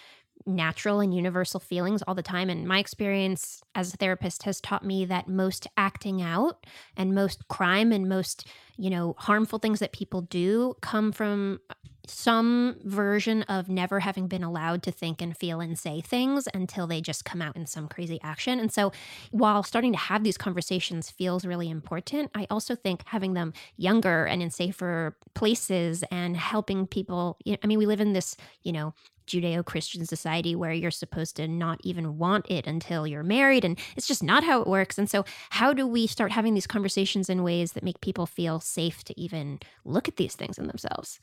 natural 0.47 1.01
and 1.01 1.15
universal 1.15 1.61
feelings 1.61 2.03
all 2.03 2.15
the 2.15 2.23
time. 2.23 2.51
And 2.51 2.67
my 2.67 2.79
experience 2.79 3.63
as 3.75 3.95
a 3.95 3.97
therapist 3.97 4.43
has 4.43 4.61
taught 4.61 4.85
me 4.85 5.05
that 5.05 5.29
most 5.29 5.67
acting 5.77 6.21
out 6.21 6.67
and 6.97 7.15
most 7.15 7.47
crime 7.49 7.93
and 7.93 8.09
most, 8.09 8.47
you 8.77 8.91
know, 8.91 9.15
harmful 9.19 9.59
things 9.59 9.79
that 9.81 9.93
people 9.93 10.23
do 10.23 10.75
come 10.81 11.13
from 11.13 11.61
some 12.07 12.77
version 12.85 13.43
of 13.45 13.69
never 13.69 14.01
having 14.01 14.27
been 14.27 14.43
allowed 14.43 14.83
to 14.85 14.91
think 14.91 15.23
and 15.23 15.37
feel 15.37 15.61
and 15.61 15.79
say 15.79 16.01
things 16.01 16.49
until 16.53 16.87
they 16.87 17.01
just 17.01 17.25
come 17.25 17.41
out 17.41 17.57
in 17.57 17.67
some 17.67 17.89
crazy 17.89 18.19
action. 18.23 18.59
And 18.59 18.73
so, 18.73 18.93
while 19.31 19.63
starting 19.63 19.93
to 19.93 19.99
have 19.99 20.25
these 20.25 20.39
conversations 20.39 21.11
feels 21.11 21.45
really 21.45 21.71
important, 21.71 22.31
I 22.35 22.47
also 22.51 22.75
think 22.75 23.03
having 23.07 23.35
them 23.35 23.53
younger 23.77 24.25
and 24.25 24.43
in 24.43 24.51
safer 24.51 25.17
places 25.35 26.05
and 26.11 26.37
helping 26.37 26.87
people. 26.87 27.39
I 27.63 27.67
mean, 27.67 27.79
we 27.79 27.87
live 27.87 28.01
in 28.01 28.13
this, 28.13 28.37
you 28.63 28.73
know, 28.73 28.95
Judeo 29.27 29.65
Christian 29.65 30.05
society 30.05 30.55
where 30.55 30.73
you're 30.73 30.91
supposed 30.91 31.37
to 31.37 31.49
not 31.49 31.81
even 31.85 32.19
want 32.19 32.51
it 32.51 32.67
until 32.67 33.07
you're 33.07 33.23
married. 33.23 33.65
And 33.65 33.79
it's 33.97 34.07
just 34.07 34.23
not 34.23 34.45
how 34.45 34.61
it 34.61 34.67
works. 34.67 34.99
And 34.99 35.09
so, 35.09 35.25
how 35.51 35.73
do 35.73 35.87
we 35.87 36.07
start 36.07 36.33
having 36.33 36.55
these 36.55 36.67
conversations 36.67 37.31
in 37.31 37.43
ways 37.43 37.73
that 37.73 37.85
make 37.85 38.01
people 38.01 38.27
feel 38.27 38.61
safe 38.61 39.05
to 39.05 39.21
even 39.21 39.61
look 39.85 40.09
at 40.09 40.17
these 40.17 40.35
things 40.35 40.59
in 40.59 40.67
themselves? 40.67 41.21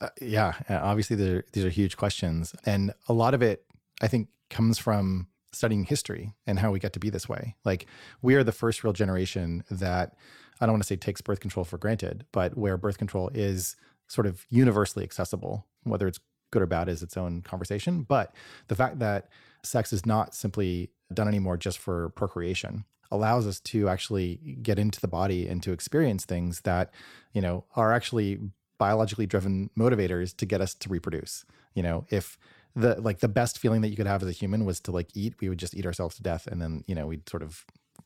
Uh, 0.00 0.08
yeah, 0.20 0.54
obviously, 0.68 1.42
these 1.52 1.64
are 1.64 1.70
huge 1.70 1.96
questions. 1.96 2.54
And 2.66 2.92
a 3.08 3.12
lot 3.12 3.34
of 3.34 3.42
it, 3.42 3.64
I 4.02 4.08
think, 4.08 4.28
comes 4.50 4.78
from 4.78 5.28
studying 5.52 5.84
history 5.84 6.34
and 6.46 6.58
how 6.58 6.72
we 6.72 6.80
got 6.80 6.92
to 6.94 7.00
be 7.00 7.10
this 7.10 7.28
way. 7.28 7.54
Like, 7.64 7.86
we 8.22 8.34
are 8.34 8.44
the 8.44 8.52
first 8.52 8.82
real 8.82 8.92
generation 8.92 9.64
that 9.70 10.16
I 10.60 10.66
don't 10.66 10.74
want 10.74 10.82
to 10.82 10.86
say 10.86 10.96
takes 10.96 11.20
birth 11.20 11.40
control 11.40 11.64
for 11.64 11.78
granted, 11.78 12.26
but 12.32 12.56
where 12.56 12.76
birth 12.76 12.98
control 12.98 13.30
is 13.34 13.76
sort 14.08 14.26
of 14.26 14.44
universally 14.50 15.04
accessible, 15.04 15.66
whether 15.84 16.06
it's 16.06 16.20
good 16.50 16.62
or 16.62 16.66
bad 16.66 16.88
is 16.88 17.02
its 17.02 17.16
own 17.16 17.42
conversation. 17.42 18.02
But 18.02 18.34
the 18.68 18.76
fact 18.76 18.98
that 18.98 19.28
sex 19.62 19.92
is 19.92 20.04
not 20.04 20.34
simply 20.34 20.90
done 21.12 21.28
anymore 21.28 21.56
just 21.56 21.78
for 21.78 22.10
procreation 22.10 22.84
allows 23.10 23.46
us 23.46 23.60
to 23.60 23.88
actually 23.88 24.58
get 24.62 24.78
into 24.78 25.00
the 25.00 25.08
body 25.08 25.46
and 25.48 25.62
to 25.62 25.72
experience 25.72 26.24
things 26.24 26.62
that, 26.62 26.92
you 27.32 27.40
know, 27.40 27.64
are 27.76 27.92
actually 27.92 28.38
biologically 28.78 29.26
driven 29.26 29.70
motivators 29.78 30.36
to 30.36 30.46
get 30.46 30.60
us 30.60 30.74
to 30.74 30.88
reproduce. 30.88 31.44
You 31.74 31.82
know, 31.82 32.06
if 32.10 32.38
the 32.76 33.00
like 33.00 33.20
the 33.20 33.28
best 33.28 33.58
feeling 33.58 33.80
that 33.82 33.88
you 33.88 33.96
could 33.96 34.06
have 34.06 34.22
as 34.22 34.28
a 34.28 34.32
human 34.32 34.64
was 34.64 34.80
to 34.80 34.90
like 34.90 35.08
eat, 35.14 35.34
we 35.40 35.48
would 35.48 35.58
just 35.58 35.74
eat 35.74 35.86
ourselves 35.86 36.16
to 36.16 36.22
death 36.22 36.46
and 36.46 36.60
then, 36.60 36.84
you 36.86 36.94
know, 36.94 37.06
we'd 37.06 37.28
sort 37.28 37.42
of 37.42 37.64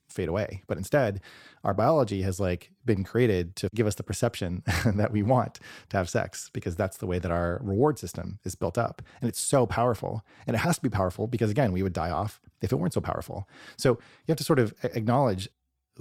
fade 0.08 0.28
away. 0.28 0.62
But 0.66 0.78
instead, 0.78 1.20
our 1.64 1.74
biology 1.74 2.22
has 2.22 2.40
like 2.40 2.70
been 2.84 3.04
created 3.04 3.56
to 3.56 3.68
give 3.74 3.86
us 3.86 3.94
the 3.94 4.02
perception 4.02 4.62
that 4.84 5.12
we 5.12 5.22
want 5.22 5.60
to 5.90 5.96
have 5.96 6.08
sex 6.08 6.50
because 6.52 6.76
that's 6.76 6.96
the 6.96 7.06
way 7.06 7.18
that 7.18 7.30
our 7.30 7.60
reward 7.62 7.98
system 7.98 8.38
is 8.44 8.54
built 8.54 8.78
up. 8.78 9.02
And 9.20 9.28
it's 9.28 9.40
so 9.40 9.66
powerful. 9.66 10.24
And 10.46 10.54
it 10.54 10.60
has 10.60 10.76
to 10.76 10.82
be 10.82 10.88
powerful 10.88 11.26
because 11.26 11.50
again, 11.50 11.72
we 11.72 11.82
would 11.82 11.92
die 11.92 12.10
off 12.10 12.40
if 12.62 12.72
it 12.72 12.76
weren't 12.76 12.94
so 12.94 13.00
powerful. 13.00 13.48
So 13.76 13.90
you 13.90 14.32
have 14.32 14.38
to 14.38 14.44
sort 14.44 14.58
of 14.58 14.74
acknowledge 14.82 15.48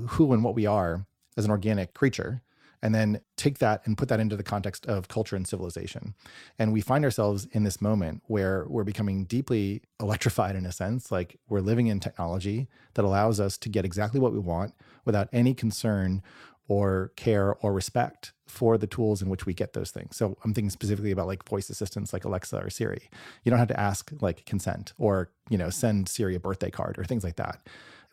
who 0.10 0.32
and 0.34 0.44
what 0.44 0.56
we 0.56 0.66
are 0.66 1.06
as 1.36 1.46
an 1.46 1.52
organic 1.52 1.94
creature 1.94 2.42
and 2.82 2.94
then 2.94 3.22
take 3.36 3.60
that 3.60 3.82
and 3.86 3.98
put 3.98 4.10
that 4.10 4.20
into 4.20 4.36
the 4.36 4.44
context 4.44 4.86
of 4.86 5.08
culture 5.08 5.36
and 5.36 5.48
civilization. 5.48 6.14
And 6.60 6.72
we 6.72 6.82
find 6.82 7.04
ourselves 7.04 7.48
in 7.52 7.64
this 7.64 7.82
moment 7.82 8.24
where 8.28 8.66
we're 8.68 8.84
becoming 8.84 9.26
deeply 9.26 9.82
electrified 10.00 10.56
in 10.56 10.66
a 10.66 10.72
sense, 10.72 11.12
like 11.12 11.40
we're 11.50 11.62
living 11.62 11.88
in 11.88 12.00
technology 12.00 12.68
that 12.94 13.06
allows 13.06 13.40
us 13.40 13.58
to 13.60 13.70
get 13.70 13.86
exactly 13.86 14.20
what 14.20 14.34
we 14.34 14.40
want 14.40 14.74
without 15.06 15.30
any 15.32 15.54
concern 15.54 16.22
or 16.68 17.12
care 17.16 17.56
or 17.62 17.74
respect 17.74 18.34
for 18.46 18.78
the 18.78 18.88
tools 18.88 19.22
in 19.22 19.30
which 19.30 19.46
we 19.46 19.54
get 19.54 19.74
those 19.74 19.92
things. 19.92 20.16
So 20.16 20.38
I'm 20.44 20.54
thinking 20.54 20.70
specifically 20.70 21.12
about 21.12 21.28
like 21.28 21.48
voice 21.48 21.70
assistants 21.70 22.14
like 22.14 22.26
Alexa 22.26 22.58
or 22.58 22.70
Siri. 22.70 23.10
You 23.44 23.50
don't 23.50 23.60
have 23.60 23.68
to 23.70 23.80
ask 23.80 24.12
like 24.22 24.46
consent 24.46 24.94
or, 24.98 25.32
you 25.50 25.58
know, 25.58 25.70
send 25.70 26.10
Siri 26.10 26.36
a 26.36 26.40
birthday 26.40 26.70
card 26.70 26.98
or 27.00 27.06
things 27.06 27.24
like 27.24 27.38
that. 27.38 27.68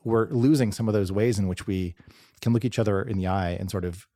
We're 0.04 0.28
losing 0.28 0.70
some 0.70 0.86
of 0.86 0.94
those 0.94 1.10
ways 1.10 1.38
in 1.38 1.48
which 1.48 1.66
we 1.66 1.94
can 2.40 2.52
look 2.52 2.64
each 2.64 2.78
other 2.78 3.02
in 3.02 3.16
the 3.16 3.26
eye 3.26 3.56
and 3.58 3.70
sort 3.70 3.84
of 3.84 4.06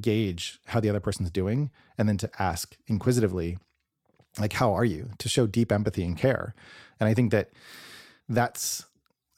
gauge 0.00 0.58
how 0.66 0.80
the 0.80 0.88
other 0.88 1.00
person's 1.00 1.30
doing 1.30 1.70
and 1.98 2.08
then 2.08 2.16
to 2.18 2.30
ask 2.38 2.76
inquisitively 2.86 3.58
like 4.38 4.52
how 4.52 4.72
are 4.74 4.84
you? 4.84 5.10
To 5.18 5.28
show 5.28 5.46
deep 5.46 5.72
empathy 5.72 6.04
and 6.04 6.16
care. 6.16 6.54
And 7.00 7.08
i 7.08 7.14
think 7.14 7.30
that 7.32 7.50
that's 8.28 8.86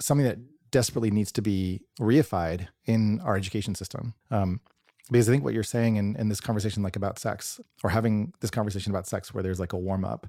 something 0.00 0.26
that 0.26 0.38
desperately 0.70 1.10
needs 1.10 1.32
to 1.32 1.42
be 1.42 1.82
reified 2.00 2.68
in 2.84 3.20
our 3.20 3.36
education 3.36 3.74
system. 3.74 4.14
Um, 4.30 4.60
because 5.10 5.28
i 5.28 5.32
think 5.32 5.44
what 5.44 5.54
you're 5.54 5.62
saying 5.62 5.96
in, 5.96 6.16
in 6.16 6.28
this 6.28 6.40
conversation 6.40 6.82
like 6.82 6.96
about 6.96 7.18
sex 7.18 7.60
or 7.82 7.90
having 7.90 8.32
this 8.40 8.50
conversation 8.50 8.92
about 8.92 9.06
sex 9.06 9.32
where 9.32 9.42
there's 9.42 9.60
like 9.60 9.72
a 9.72 9.78
warm 9.78 10.04
up 10.04 10.26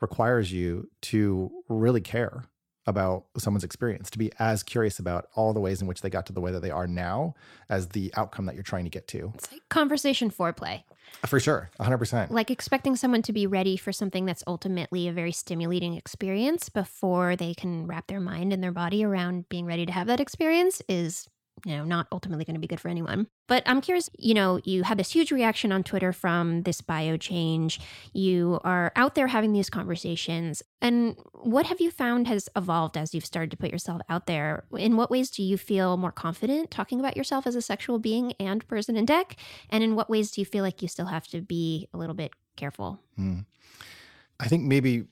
requires 0.00 0.50
you 0.50 0.88
to 1.02 1.50
really 1.68 2.00
care 2.00 2.44
about 2.86 3.24
someone's 3.38 3.64
experience, 3.64 4.10
to 4.10 4.18
be 4.18 4.32
as 4.38 4.62
curious 4.62 4.98
about 4.98 5.28
all 5.34 5.52
the 5.52 5.60
ways 5.60 5.80
in 5.80 5.86
which 5.86 6.00
they 6.00 6.10
got 6.10 6.26
to 6.26 6.32
the 6.32 6.40
way 6.40 6.50
that 6.50 6.60
they 6.60 6.70
are 6.70 6.86
now 6.86 7.34
as 7.68 7.88
the 7.88 8.12
outcome 8.16 8.46
that 8.46 8.54
you're 8.54 8.64
trying 8.64 8.84
to 8.84 8.90
get 8.90 9.06
to. 9.08 9.32
It's 9.34 9.52
like 9.52 9.68
conversation 9.68 10.30
foreplay. 10.30 10.82
Uh, 11.22 11.26
for 11.26 11.38
sure, 11.38 11.70
100%. 11.78 12.30
Like 12.30 12.50
expecting 12.50 12.96
someone 12.96 13.22
to 13.22 13.32
be 13.32 13.46
ready 13.46 13.76
for 13.76 13.92
something 13.92 14.24
that's 14.24 14.42
ultimately 14.46 15.08
a 15.08 15.12
very 15.12 15.32
stimulating 15.32 15.94
experience 15.94 16.68
before 16.68 17.36
they 17.36 17.54
can 17.54 17.86
wrap 17.86 18.06
their 18.06 18.20
mind 18.20 18.52
and 18.52 18.62
their 18.62 18.72
body 18.72 19.04
around 19.04 19.48
being 19.48 19.66
ready 19.66 19.86
to 19.86 19.92
have 19.92 20.06
that 20.06 20.20
experience 20.20 20.82
is 20.88 21.28
you 21.64 21.76
know, 21.76 21.84
not 21.84 22.06
ultimately 22.10 22.44
going 22.44 22.54
to 22.54 22.60
be 22.60 22.66
good 22.66 22.80
for 22.80 22.88
anyone. 22.88 23.26
But 23.46 23.62
I'm 23.66 23.80
curious, 23.80 24.10
you 24.18 24.34
know, 24.34 24.60
you 24.64 24.82
had 24.82 24.98
this 24.98 25.10
huge 25.10 25.30
reaction 25.30 25.70
on 25.70 25.84
Twitter 25.84 26.12
from 26.12 26.62
this 26.62 26.80
bio 26.80 27.16
change. 27.16 27.80
You 28.12 28.60
are 28.64 28.92
out 28.96 29.14
there 29.14 29.28
having 29.28 29.52
these 29.52 29.70
conversations. 29.70 30.62
And 30.80 31.16
what 31.32 31.66
have 31.66 31.80
you 31.80 31.90
found 31.90 32.26
has 32.26 32.48
evolved 32.56 32.96
as 32.96 33.14
you've 33.14 33.26
started 33.26 33.50
to 33.52 33.56
put 33.56 33.70
yourself 33.70 34.00
out 34.08 34.26
there? 34.26 34.64
In 34.76 34.96
what 34.96 35.10
ways 35.10 35.30
do 35.30 35.42
you 35.42 35.56
feel 35.56 35.96
more 35.96 36.12
confident 36.12 36.70
talking 36.70 36.98
about 36.98 37.16
yourself 37.16 37.46
as 37.46 37.54
a 37.54 37.62
sexual 37.62 37.98
being 37.98 38.32
and 38.40 38.66
person 38.66 38.96
in 38.96 39.06
tech? 39.06 39.36
And 39.70 39.84
in 39.84 39.94
what 39.94 40.10
ways 40.10 40.32
do 40.32 40.40
you 40.40 40.44
feel 40.44 40.64
like 40.64 40.82
you 40.82 40.88
still 40.88 41.06
have 41.06 41.28
to 41.28 41.40
be 41.40 41.88
a 41.94 41.98
little 41.98 42.14
bit 42.14 42.32
careful? 42.56 42.98
Mm. 43.18 43.44
I 44.40 44.48
think 44.48 44.64
maybe 44.64 45.04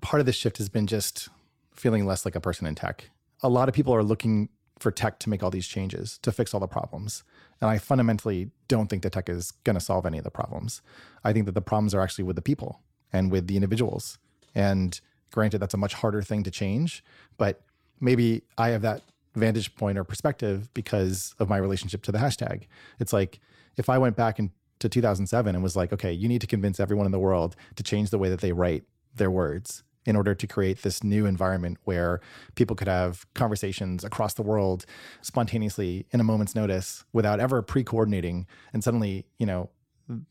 part 0.00 0.20
of 0.20 0.26
the 0.26 0.32
shift 0.32 0.58
has 0.58 0.68
been 0.68 0.86
just 0.86 1.28
feeling 1.74 2.06
less 2.06 2.24
like 2.24 2.36
a 2.36 2.40
person 2.40 2.66
in 2.66 2.74
tech. 2.74 3.10
A 3.42 3.48
lot 3.48 3.68
of 3.68 3.74
people 3.74 3.94
are 3.94 4.02
looking 4.02 4.48
for 4.78 4.90
tech 4.90 5.18
to 5.20 5.30
make 5.30 5.42
all 5.42 5.50
these 5.50 5.66
changes, 5.66 6.18
to 6.18 6.30
fix 6.30 6.52
all 6.52 6.60
the 6.60 6.66
problems. 6.66 7.24
And 7.60 7.70
I 7.70 7.78
fundamentally 7.78 8.50
don't 8.68 8.88
think 8.88 9.02
that 9.02 9.12
tech 9.12 9.28
is 9.28 9.52
going 9.64 9.74
to 9.74 9.80
solve 9.80 10.04
any 10.04 10.18
of 10.18 10.24
the 10.24 10.30
problems. 10.30 10.82
I 11.24 11.32
think 11.32 11.46
that 11.46 11.52
the 11.52 11.62
problems 11.62 11.94
are 11.94 12.00
actually 12.00 12.24
with 12.24 12.36
the 12.36 12.42
people 12.42 12.80
and 13.12 13.30
with 13.30 13.46
the 13.46 13.56
individuals. 13.56 14.18
And 14.54 15.00
granted, 15.30 15.58
that's 15.58 15.74
a 15.74 15.78
much 15.78 15.94
harder 15.94 16.22
thing 16.22 16.42
to 16.42 16.50
change, 16.50 17.02
but 17.38 17.62
maybe 18.00 18.42
I 18.58 18.68
have 18.70 18.82
that 18.82 19.02
vantage 19.34 19.74
point 19.76 19.98
or 19.98 20.04
perspective 20.04 20.72
because 20.74 21.34
of 21.38 21.48
my 21.48 21.56
relationship 21.56 22.02
to 22.02 22.12
the 22.12 22.18
hashtag. 22.18 22.64
It's 22.98 23.12
like 23.12 23.40
if 23.76 23.88
I 23.88 23.98
went 23.98 24.16
back 24.16 24.38
into 24.38 24.88
2007 24.88 25.54
and 25.54 25.62
was 25.62 25.76
like, 25.76 25.92
okay, 25.92 26.12
you 26.12 26.28
need 26.28 26.40
to 26.40 26.46
convince 26.46 26.80
everyone 26.80 27.06
in 27.06 27.12
the 27.12 27.18
world 27.18 27.56
to 27.76 27.82
change 27.82 28.10
the 28.10 28.18
way 28.18 28.28
that 28.28 28.40
they 28.40 28.52
write 28.52 28.84
their 29.14 29.30
words 29.30 29.82
in 30.06 30.16
order 30.16 30.34
to 30.34 30.46
create 30.46 30.82
this 30.82 31.02
new 31.04 31.26
environment 31.26 31.78
where 31.84 32.20
people 32.54 32.74
could 32.76 32.88
have 32.88 33.26
conversations 33.34 34.04
across 34.04 34.34
the 34.34 34.42
world 34.42 34.86
spontaneously 35.20 36.06
in 36.12 36.20
a 36.20 36.24
moment's 36.24 36.54
notice 36.54 37.04
without 37.12 37.40
ever 37.40 37.60
pre-coordinating. 37.60 38.46
And 38.72 38.82
suddenly 38.82 39.26
you 39.38 39.46
know 39.46 39.70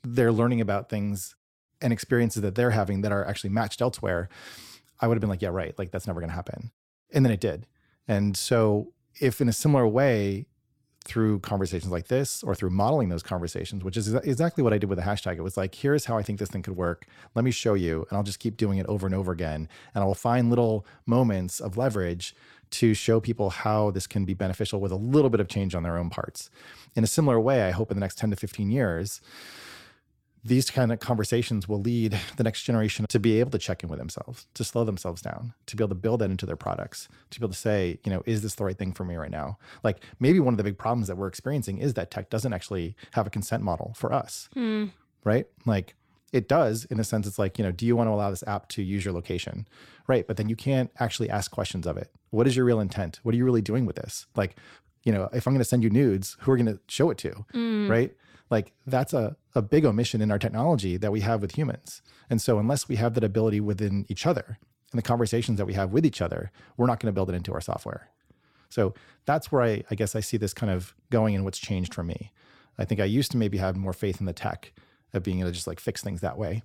they're 0.03 0.31
learning 0.31 0.61
about 0.61 0.89
things 0.89 1.35
and 1.81 1.91
experiences 1.91 2.41
that 2.41 2.55
they're 2.55 2.71
having 2.71 3.01
that 3.01 3.11
are 3.11 3.27
actually 3.27 3.49
matched 3.49 3.81
elsewhere. 3.81 4.29
I 4.99 5.07
would 5.07 5.15
have 5.15 5.21
been 5.21 5.29
like 5.29 5.41
yeah 5.41 5.49
right. 5.49 5.77
Like 5.77 5.91
that's 5.91 6.07
never 6.07 6.21
going 6.21 6.29
to 6.29 6.35
happen. 6.35 6.71
And 7.13 7.25
then 7.25 7.33
it 7.33 7.41
did. 7.41 7.67
And 8.07 8.35
so 8.35 8.93
if 9.19 9.41
in 9.41 9.49
a 9.49 9.53
similar 9.53 9.87
way 9.87 10.47
through 11.05 11.39
conversations 11.39 11.91
like 11.91 12.07
this 12.07 12.43
or 12.43 12.55
through 12.55 12.71
modeling 12.71 13.09
those 13.09 13.23
conversations, 13.23 13.83
which 13.83 13.95
is 13.95 14.13
exactly 14.13 14.63
what 14.63 14.73
I 14.73 14.79
did 14.79 14.89
with 14.89 14.97
the 14.97 15.05
hashtag. 15.05 15.37
It 15.37 15.43
was 15.43 15.55
like, 15.55 15.75
here's 15.75 16.05
how 16.05 16.17
I 16.17 16.23
think 16.23 16.39
this 16.39 16.49
thing 16.49 16.63
could 16.63 16.75
work. 16.75 17.05
Let 17.35 17.45
me 17.45 17.51
show 17.51 17.75
you. 17.75 18.05
And 18.09 18.17
I'll 18.17 18.23
just 18.23 18.39
keep 18.39 18.57
doing 18.57 18.79
it 18.79 18.87
over 18.87 19.05
and 19.05 19.15
over 19.15 19.31
again. 19.31 19.69
And 19.93 20.03
I 20.03 20.07
will 20.07 20.15
find 20.15 20.49
little 20.49 20.85
moments 21.05 21.59
of 21.59 21.77
leverage 21.77 22.35
to 22.71 22.95
show 22.95 23.19
people 23.19 23.51
how 23.51 23.91
this 23.91 24.07
can 24.07 24.25
be 24.25 24.33
beneficial 24.33 24.81
with 24.81 24.91
a 24.91 24.97
little 24.97 25.29
bit 25.29 25.39
of 25.39 25.47
change 25.47 25.75
on 25.75 25.83
their 25.83 25.97
own 25.97 26.09
parts. 26.09 26.49
In 26.95 27.03
a 27.03 27.07
similar 27.07 27.39
way, 27.39 27.63
I 27.63 27.71
hope 27.71 27.91
in 27.91 27.97
the 27.97 28.01
next 28.01 28.17
10 28.17 28.31
to 28.31 28.35
15 28.35 28.71
years, 28.71 29.21
these 30.45 30.69
kind 30.69 30.91
of 30.91 30.99
conversations 30.99 31.67
will 31.67 31.81
lead 31.81 32.17
the 32.37 32.43
next 32.43 32.61
generation 32.61 33.07
to 33.09 33.19
be 33.19 33.39
able 33.39 33.49
to 33.49 33.57
check 33.57 33.81
in 33.81 33.89
with 33.89 33.97
themselves, 33.97 34.45
to 34.53 34.63
slow 34.63 34.83
themselves 34.83 35.21
down, 35.21 35.53
to 35.65 35.75
be 35.75 35.83
able 35.83 35.89
to 35.89 35.95
build 35.95 36.21
that 36.21 36.29
into 36.29 36.45
their 36.45 36.55
products, 36.55 37.09
to 37.31 37.39
be 37.39 37.43
able 37.43 37.51
to 37.51 37.59
say, 37.59 37.97
you 38.05 38.11
know, 38.11 38.21
is 38.27 38.43
this 38.43 38.53
the 38.53 38.63
right 38.63 38.77
thing 38.77 38.93
for 38.93 39.03
me 39.03 39.15
right 39.15 39.31
now? 39.31 39.57
Like 39.83 40.03
maybe 40.19 40.39
one 40.39 40.53
of 40.53 40.59
the 40.59 40.63
big 40.63 40.77
problems 40.77 41.07
that 41.07 41.17
we're 41.17 41.27
experiencing 41.27 41.79
is 41.79 41.95
that 41.95 42.11
tech 42.11 42.29
doesn't 42.29 42.53
actually 42.53 42.95
have 43.13 43.25
a 43.25 43.31
consent 43.31 43.63
model 43.63 43.93
for 43.97 44.13
us, 44.13 44.47
mm. 44.55 44.91
right? 45.23 45.47
Like 45.65 45.95
it 46.31 46.47
does 46.47 46.85
in 46.85 46.99
a 46.99 47.03
sense, 47.03 47.25
it's 47.25 47.39
like, 47.39 47.57
you 47.57 47.63
know, 47.63 47.71
do 47.71 47.87
you 47.87 47.95
want 47.95 48.07
to 48.07 48.11
allow 48.11 48.29
this 48.29 48.43
app 48.45 48.69
to 48.69 48.83
use 48.83 49.03
your 49.03 49.15
location? 49.15 49.67
Right. 50.05 50.27
But 50.27 50.37
then 50.37 50.47
you 50.47 50.55
can't 50.55 50.91
actually 50.99 51.31
ask 51.31 51.49
questions 51.49 51.87
of 51.87 51.97
it. 51.97 52.11
What 52.29 52.45
is 52.45 52.55
your 52.55 52.65
real 52.65 52.79
intent? 52.79 53.19
What 53.23 53.33
are 53.33 53.37
you 53.37 53.45
really 53.45 53.63
doing 53.63 53.87
with 53.87 53.95
this? 53.95 54.27
Like, 54.35 54.57
you 55.03 55.11
know, 55.11 55.27
if 55.33 55.47
I'm 55.47 55.53
going 55.53 55.59
to 55.59 55.65
send 55.65 55.83
you 55.83 55.89
nudes, 55.89 56.37
who 56.41 56.51
are 56.51 56.57
going 56.57 56.67
to 56.67 56.79
show 56.87 57.09
it 57.09 57.17
to? 57.19 57.45
Mm. 57.55 57.89
Right 57.89 58.15
like 58.49 58.73
that's 58.85 59.13
a, 59.13 59.35
a 59.53 59.61
big 59.61 59.85
omission 59.85 60.21
in 60.21 60.31
our 60.31 60.39
technology 60.39 60.97
that 60.97 61.11
we 61.11 61.21
have 61.21 61.41
with 61.41 61.55
humans. 61.55 62.01
And 62.29 62.41
so 62.41 62.59
unless 62.59 62.87
we 62.87 62.95
have 62.97 63.13
that 63.15 63.23
ability 63.23 63.59
within 63.59 64.05
each 64.09 64.25
other 64.25 64.57
and 64.91 64.97
the 64.97 65.03
conversations 65.07 65.57
that 65.57 65.65
we 65.65 65.73
have 65.73 65.91
with 65.91 66.05
each 66.05 66.21
other, 66.21 66.51
we're 66.77 66.85
not 66.85 66.99
going 66.99 67.11
to 67.11 67.15
build 67.15 67.29
it 67.29 67.35
into 67.35 67.53
our 67.53 67.61
software. 67.61 68.09
So 68.69 68.93
that's 69.25 69.51
where 69.51 69.61
I, 69.61 69.83
I 69.89 69.95
guess 69.95 70.15
I 70.15 70.19
see 70.19 70.37
this 70.37 70.53
kind 70.53 70.71
of 70.71 70.93
going 71.09 71.35
and 71.35 71.43
what's 71.43 71.59
changed 71.59 71.93
for 71.93 72.03
me. 72.03 72.31
I 72.77 72.85
think 72.85 72.99
I 72.99 73.05
used 73.05 73.31
to 73.31 73.37
maybe 73.37 73.57
have 73.57 73.75
more 73.75 73.93
faith 73.93 74.19
in 74.19 74.25
the 74.25 74.33
tech 74.33 74.73
of 75.13 75.23
being 75.23 75.39
able 75.39 75.49
to 75.49 75.53
just 75.53 75.67
like 75.67 75.79
fix 75.79 76.03
things 76.03 76.21
that 76.21 76.37
way. 76.37 76.63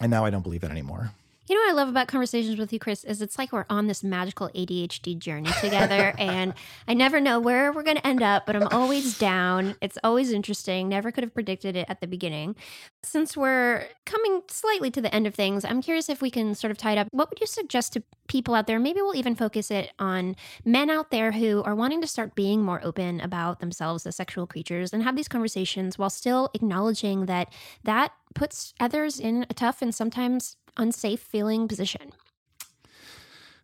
And 0.00 0.10
now 0.10 0.24
I 0.24 0.30
don't 0.30 0.42
believe 0.42 0.62
that 0.62 0.70
anymore. 0.70 1.12
You 1.48 1.54
know 1.54 1.62
what 1.62 1.70
I 1.70 1.72
love 1.72 1.88
about 1.88 2.08
conversations 2.08 2.58
with 2.58 2.74
you, 2.74 2.78
Chris, 2.78 3.04
is 3.04 3.22
it's 3.22 3.38
like 3.38 3.52
we're 3.52 3.64
on 3.70 3.86
this 3.86 4.04
magical 4.04 4.50
ADHD 4.50 5.18
journey 5.18 5.48
together. 5.62 6.12
and 6.18 6.52
I 6.86 6.92
never 6.92 7.20
know 7.20 7.40
where 7.40 7.72
we're 7.72 7.84
going 7.84 7.96
to 7.96 8.06
end 8.06 8.22
up, 8.22 8.44
but 8.44 8.54
I'm 8.54 8.68
always 8.68 9.18
down. 9.18 9.74
It's 9.80 9.96
always 10.04 10.30
interesting. 10.30 10.90
Never 10.90 11.10
could 11.10 11.24
have 11.24 11.32
predicted 11.32 11.74
it 11.74 11.86
at 11.88 12.02
the 12.02 12.06
beginning. 12.06 12.54
Since 13.02 13.34
we're 13.34 13.86
coming 14.04 14.42
slightly 14.50 14.90
to 14.90 15.00
the 15.00 15.14
end 15.14 15.26
of 15.26 15.34
things, 15.34 15.64
I'm 15.64 15.80
curious 15.80 16.10
if 16.10 16.20
we 16.20 16.30
can 16.30 16.54
sort 16.54 16.70
of 16.70 16.76
tie 16.76 16.92
it 16.92 16.98
up. 16.98 17.08
What 17.12 17.30
would 17.30 17.40
you 17.40 17.46
suggest 17.46 17.94
to 17.94 18.02
people 18.26 18.54
out 18.54 18.66
there? 18.66 18.78
Maybe 18.78 19.00
we'll 19.00 19.16
even 19.16 19.34
focus 19.34 19.70
it 19.70 19.90
on 19.98 20.36
men 20.66 20.90
out 20.90 21.10
there 21.10 21.32
who 21.32 21.62
are 21.62 21.74
wanting 21.74 22.02
to 22.02 22.06
start 22.06 22.34
being 22.34 22.62
more 22.62 22.84
open 22.84 23.22
about 23.22 23.60
themselves 23.60 24.06
as 24.06 24.16
sexual 24.16 24.46
creatures 24.46 24.92
and 24.92 25.02
have 25.02 25.16
these 25.16 25.28
conversations 25.28 25.96
while 25.96 26.10
still 26.10 26.50
acknowledging 26.52 27.24
that 27.24 27.50
that 27.84 28.12
puts 28.34 28.74
others 28.78 29.18
in 29.18 29.46
a 29.48 29.54
tough 29.54 29.80
and 29.80 29.94
sometimes 29.94 30.56
unsafe 30.78 31.20
feeling 31.20 31.68
position. 31.68 32.12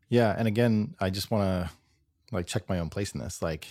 Yeah, 0.09 0.35
and 0.37 0.46
again, 0.46 0.94
I 1.00 1.11
just 1.11 1.31
want 1.31 1.44
to 1.44 1.70
like 2.35 2.46
check 2.46 2.68
my 2.68 2.79
own 2.79 2.90
place 2.90 3.12
in 3.12 3.20
this. 3.20 3.42
Like 3.42 3.68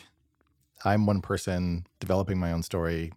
I'm 0.84 1.06
one 1.06 1.22
person 1.22 1.86
developing 2.00 2.40
my 2.40 2.52
own 2.52 2.64
story, 2.64 3.14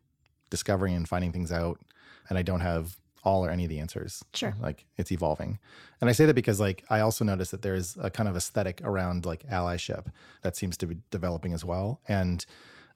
discovering 0.51 0.95
and 0.95 1.09
finding 1.09 1.33
things 1.33 1.51
out, 1.53 1.81
and 2.29 2.39
I 2.39 2.43
don't 2.43 2.61
have 2.61 2.97
all 3.27 3.45
or 3.45 3.51
any 3.51 3.65
of 3.65 3.71
the 3.71 3.81
answers. 3.81 4.25
Sure. 4.35 4.55
Like 4.61 4.87
it's 4.97 5.11
evolving. 5.11 5.59
And 6.01 6.09
I 6.09 6.13
say 6.13 6.27
that 6.27 6.35
because 6.35 6.61
like 6.61 6.85
I 6.89 7.01
also 7.01 7.25
notice 7.25 7.51
that 7.51 7.63
there's 7.63 7.97
a 8.01 8.09
kind 8.09 8.29
of 8.29 8.37
aesthetic 8.37 8.81
around 8.85 9.27
like 9.27 9.49
allyship 9.49 10.07
that 10.43 10.57
seems 10.57 10.77
to 10.79 10.87
be 10.87 10.99
developing 11.11 11.53
as 11.53 11.65
well. 11.65 12.01
And 12.07 12.47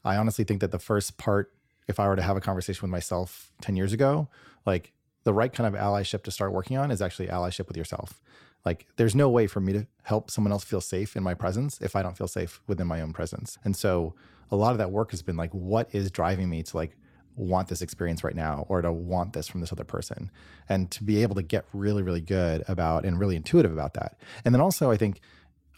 I 0.05 0.17
honestly 0.17 0.45
think 0.45 0.61
that 0.61 0.71
the 0.71 0.79
first 0.79 1.19
part, 1.19 1.53
if 1.89 1.99
I 1.99 2.07
were 2.07 2.15
to 2.15 2.23
have 2.23 2.37
a 2.37 2.41
conversation 2.41 2.83
with 2.83 2.93
myself 2.93 3.51
10 3.63 3.75
years 3.75 3.93
ago, 3.93 4.29
like 4.65 4.93
the 5.25 5.33
right 5.33 5.53
kind 5.53 5.67
of 5.67 5.81
allyship 5.81 6.23
to 6.25 6.31
start 6.31 6.53
working 6.53 6.77
on 6.77 6.91
is 6.91 7.03
actually 7.03 7.29
allyship 7.29 7.69
with 7.69 7.77
yourself. 7.77 8.21
Like, 8.65 8.87
there's 8.97 9.15
no 9.15 9.29
way 9.29 9.47
for 9.47 9.61
me 9.61 9.73
to 9.73 9.87
help 10.03 10.31
someone 10.31 10.53
else 10.53 10.65
feel 10.65 10.81
safe 10.81 11.17
in 11.17 11.23
my 11.23 11.35
presence 11.35 11.81
if 11.81 11.97
I 11.97 12.03
don't 12.03 12.17
feel 12.17 12.29
safe 12.29 12.61
within 12.67 12.87
my 12.87 13.01
own 13.01 13.13
presence. 13.13 13.59
And 13.65 13.75
so, 13.75 14.15
a 14.51 14.57
lot 14.57 14.73
of 14.73 14.79
that 14.79 14.91
work 14.91 15.13
has 15.13 15.23
been 15.23 15.37
like, 15.37 15.53
what 15.53 15.89
is 15.95 16.11
driving 16.11 16.51
me 16.51 16.63
to 16.65 16.77
like 16.77 16.97
want 17.37 17.69
this 17.69 17.81
experience 17.81 18.25
right 18.25 18.35
now 18.35 18.67
or 18.69 18.83
to 18.83 18.93
want 18.93 19.33
this 19.33 19.47
from 19.49 19.61
this 19.61 19.73
other 19.73 19.85
person? 19.85 20.31
And 20.69 20.91
to 20.91 21.05
be 21.05 21.23
able 21.23 21.37
to 21.37 21.43
get 21.43 21.65
really, 21.73 22.03
really 22.03 22.21
good 22.21 22.65
about 22.69 23.05
and 23.05 23.19
really 23.19 23.37
intuitive 23.37 23.73
about 23.73 23.95
that. 23.95 24.19
And 24.45 24.55
then 24.55 24.61
also, 24.61 24.91
I 24.91 24.97
think 24.97 25.21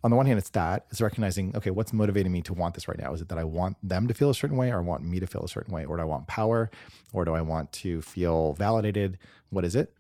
on 0.05 0.11
the 0.11 0.17
one 0.17 0.27
hand, 0.27 0.39
it's 0.39 0.51
that 0.51 0.87
it's 0.91 1.01
recognizing, 1.01 1.55
okay, 1.57 1.71
what's 1.71 1.93
motivating 1.93 2.33
me 2.33 2.43
to 2.43 2.53
want 2.53 2.75
this 2.75 2.89
right 2.89 2.99
now? 2.99 3.13
Is 3.13 3.21
it 3.21 3.29
that 3.29 3.39
I 3.39 3.45
want 3.45 3.77
them 3.83 4.09
to 4.09 4.15
feel 4.15 4.31
a 4.31 4.35
certain 4.35 4.57
way 4.57 4.71
or 4.71 4.79
I 4.79 4.83
want 4.83 5.05
me 5.05 5.21
to 5.21 5.27
feel 5.27 5.45
a 5.45 5.49
certain 5.49 5.73
way? 5.73 5.85
Or 5.85 5.97
do 5.97 6.03
I 6.03 6.07
want 6.07 6.27
power? 6.27 6.71
Or 7.13 7.25
do 7.25 7.35
I 7.35 7.41
want 7.41 7.73
to 7.73 8.03
feel 8.03 8.55
validated? 8.55 9.19
What 9.51 9.65
is 9.65 9.77
it? 9.77 9.95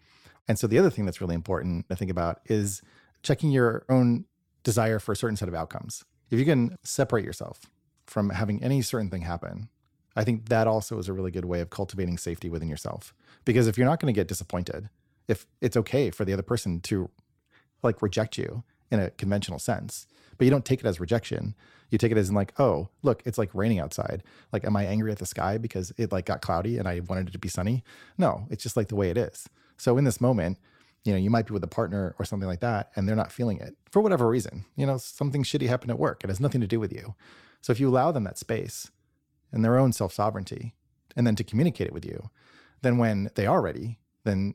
And 0.49 0.59
so 0.59 0.67
the 0.67 0.79
other 0.79 0.91
thing 0.91 1.05
that's 1.05 1.21
really 1.21 1.37
important 1.37 1.89
to 1.89 1.95
think 1.95 2.11
about 2.11 2.41
is 2.47 2.83
checking 3.23 3.53
your 3.53 3.85
own 3.89 4.25
desire 4.65 4.99
for 4.99 5.13
a 5.13 5.17
certain 5.17 5.37
set 5.37 5.49
of 5.49 5.55
outcomes. 5.55 6.05
If 6.31 6.39
you 6.39 6.45
can 6.45 6.77
separate 6.83 7.25
yourself 7.25 7.61
from 8.07 8.31
having 8.31 8.63
any 8.63 8.83
certain 8.83 9.09
thing 9.09 9.23
happen, 9.23 9.69
I 10.17 10.25
think 10.25 10.49
that 10.49 10.67
also 10.67 10.99
is 10.99 11.09
a 11.09 11.13
really 11.13 11.31
good 11.31 11.45
way 11.45 11.61
of 11.61 11.71
cultivating 11.71 12.19
safety 12.19 12.51
within 12.51 12.69
yourself. 12.69 13.15
Because 13.45 13.67
if 13.69 13.79
you're 13.79 13.87
not 13.87 14.01
going 14.01 14.13
to 14.13 14.19
get 14.19 14.29
disappointed, 14.29 14.89
if 15.29 15.47
it's 15.61 15.77
okay 15.77 16.11
for 16.11 16.25
the 16.25 16.33
other 16.33 16.43
person 16.43 16.81
to 16.81 17.09
like 17.83 18.03
reject 18.03 18.37
you, 18.37 18.65
in 18.93 19.01
a 19.01 19.11
conventional 19.11 19.59
sense. 19.59 20.07
But 20.39 20.45
you 20.45 20.51
don't 20.51 20.65
take 20.65 20.81
it 20.81 20.87
as 20.87 21.01
rejection. 21.01 21.55
You 21.91 21.99
take 21.99 22.13
it 22.13 22.19
as 22.19 22.29
in 22.29 22.35
like, 22.35 22.53
oh, 22.61 22.89
look, 23.03 23.23
it's 23.25 23.39
like 23.39 23.55
raining 23.55 23.81
outside. 23.81 24.23
Like, 24.53 24.65
am 24.65 24.77
I 24.77 24.85
angry 24.85 25.11
at 25.11 25.19
the 25.19 25.27
sky 25.27 25.59
because 25.59 25.93
it 25.97 26.13
like 26.13 26.27
got 26.27 26.43
cloudy 26.43 26.79
and 26.79 26.87
I 26.87 27.01
wanted 27.01 27.29
it 27.29 27.33
to 27.33 27.39
be 27.39 27.49
sunny? 27.49 27.83
No, 28.17 28.47
it's 28.51 28.63
just 28.63 28.77
like 28.77 28.89
the 28.89 28.97
way 28.97 29.11
it 29.11 29.17
is. 29.17 29.49
So 29.77 29.99
in 29.99 30.05
this 30.05 30.21
moment, 30.21 30.59
you 31.05 31.13
know, 31.13 31.19
you 31.19 31.31
might 31.31 31.47
be 31.47 31.53
with 31.53 31.65
a 31.65 31.69
partner 31.69 32.15
or 32.19 32.25
something 32.25 32.49
like 32.49 32.61
that, 32.61 32.93
and 32.95 33.09
they're 33.09 33.17
not 33.17 33.33
feeling 33.33 33.59
it 33.59 33.77
for 33.91 34.01
whatever 34.01 34.29
reason. 34.29 34.65
You 34.77 34.87
know, 34.87 34.99
something 34.99 35.43
shitty 35.43 35.69
happened 35.69 35.91
at 35.91 35.99
work. 35.99 36.23
It 36.23 36.31
has 36.31 36.39
nothing 36.39 36.61
to 36.61 36.67
do 36.67 36.79
with 36.79 36.93
you. 36.93 37.15
So 37.61 37.73
if 37.73 37.81
you 37.81 37.89
allow 37.89 38.13
them 38.13 38.25
that 38.25 38.39
space 38.39 38.91
and 39.51 39.65
their 39.65 39.79
own 39.79 39.93
self 39.93 40.13
sovereignty, 40.13 40.75
and 41.17 41.27
then 41.27 41.37
to 41.37 41.45
communicate 41.45 41.89
it 41.89 41.93
with 41.93 42.05
you, 42.05 42.31
then 42.83 42.99
when 42.99 43.31
they 43.35 43.47
are 43.47 43.61
ready, 43.61 43.99
then 44.25 44.55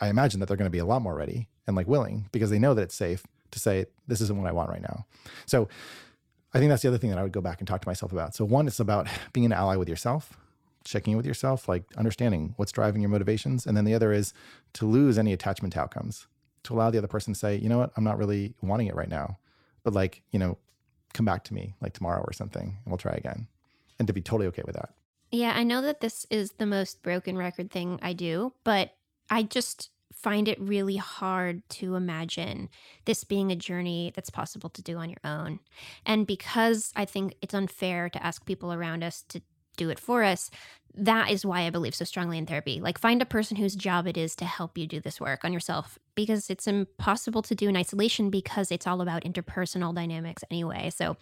I 0.00 0.08
imagine 0.08 0.40
that 0.40 0.46
they're 0.46 0.56
going 0.56 0.66
to 0.66 0.70
be 0.70 0.78
a 0.78 0.86
lot 0.86 1.02
more 1.02 1.14
ready 1.14 1.48
and 1.66 1.76
like 1.76 1.88
willing 1.88 2.28
because 2.32 2.50
they 2.50 2.58
know 2.58 2.74
that 2.74 2.82
it's 2.82 2.94
safe 2.94 3.24
to 3.50 3.58
say, 3.58 3.86
this 4.06 4.20
isn't 4.20 4.38
what 4.38 4.48
I 4.48 4.52
want 4.52 4.70
right 4.70 4.82
now. 4.82 5.06
So 5.46 5.68
I 6.52 6.58
think 6.58 6.70
that's 6.70 6.82
the 6.82 6.88
other 6.88 6.98
thing 6.98 7.10
that 7.10 7.18
I 7.18 7.22
would 7.22 7.32
go 7.32 7.40
back 7.40 7.60
and 7.60 7.68
talk 7.68 7.80
to 7.82 7.88
myself 7.88 8.12
about. 8.12 8.34
So, 8.34 8.44
one, 8.44 8.66
it's 8.66 8.80
about 8.80 9.08
being 9.32 9.46
an 9.46 9.52
ally 9.52 9.76
with 9.76 9.88
yourself, 9.88 10.36
checking 10.84 11.12
in 11.12 11.16
with 11.16 11.26
yourself, 11.26 11.68
like 11.68 11.84
understanding 11.96 12.54
what's 12.56 12.72
driving 12.72 13.02
your 13.02 13.10
motivations. 13.10 13.66
And 13.66 13.76
then 13.76 13.84
the 13.84 13.94
other 13.94 14.12
is 14.12 14.32
to 14.74 14.86
lose 14.86 15.18
any 15.18 15.32
attachment 15.32 15.74
to 15.74 15.80
outcomes, 15.80 16.26
to 16.64 16.74
allow 16.74 16.90
the 16.90 16.98
other 16.98 17.06
person 17.06 17.34
to 17.34 17.38
say, 17.38 17.56
you 17.56 17.68
know 17.68 17.78
what, 17.78 17.92
I'm 17.96 18.04
not 18.04 18.18
really 18.18 18.54
wanting 18.62 18.88
it 18.88 18.94
right 18.94 19.08
now, 19.08 19.38
but 19.84 19.92
like, 19.94 20.22
you 20.30 20.38
know, 20.38 20.58
come 21.12 21.26
back 21.26 21.44
to 21.44 21.54
me 21.54 21.74
like 21.80 21.92
tomorrow 21.92 22.22
or 22.22 22.32
something 22.32 22.62
and 22.62 22.86
we'll 22.86 22.98
try 22.98 23.12
again. 23.12 23.48
and 24.00 24.06
to 24.06 24.12
be 24.14 24.22
totally 24.22 24.46
okay 24.48 24.62
with 24.64 24.74
that. 24.74 24.94
Yeah, 25.30 25.52
I 25.54 25.62
know 25.62 25.82
that 25.82 26.00
this 26.00 26.26
is 26.30 26.52
the 26.52 26.66
most 26.66 27.02
broken 27.02 27.36
record 27.36 27.70
thing 27.70 28.00
I 28.02 28.14
do, 28.14 28.52
but 28.64 28.94
I 29.28 29.44
just 29.44 29.90
find 30.12 30.48
it 30.48 30.60
really 30.60 30.96
hard 30.96 31.68
to 31.70 31.94
imagine 31.94 32.68
this 33.04 33.24
being 33.24 33.50
a 33.50 33.56
journey 33.56 34.12
that's 34.14 34.30
possible 34.30 34.68
to 34.70 34.82
do 34.82 34.96
on 34.96 35.08
your 35.08 35.20
own. 35.24 35.60
And 36.04 36.26
because 36.26 36.92
I 36.96 37.04
think 37.04 37.36
it's 37.42 37.54
unfair 37.54 38.08
to 38.10 38.24
ask 38.24 38.44
people 38.44 38.72
around 38.72 39.02
us 39.02 39.22
to 39.28 39.40
do 39.76 39.90
it 39.90 39.98
for 39.98 40.22
us, 40.22 40.50
that 40.94 41.30
is 41.30 41.46
why 41.46 41.62
I 41.62 41.70
believe 41.70 41.94
so 41.94 42.04
strongly 42.04 42.36
in 42.36 42.46
therapy. 42.46 42.80
Like, 42.80 42.98
find 42.98 43.22
a 43.22 43.26
person 43.26 43.56
whose 43.56 43.76
job 43.76 44.06
it 44.06 44.16
is 44.16 44.34
to 44.36 44.44
help 44.44 44.76
you 44.76 44.86
do 44.86 45.00
this 45.00 45.20
work 45.20 45.44
on 45.44 45.52
yourself 45.52 45.98
because 46.14 46.50
it's 46.50 46.66
impossible 46.66 47.42
to 47.42 47.54
do 47.54 47.68
in 47.68 47.76
isolation 47.76 48.28
because 48.28 48.72
it's 48.72 48.86
all 48.86 49.00
about 49.00 49.22
interpersonal 49.22 49.94
dynamics 49.94 50.42
anyway. 50.50 50.90
So, 50.90 51.16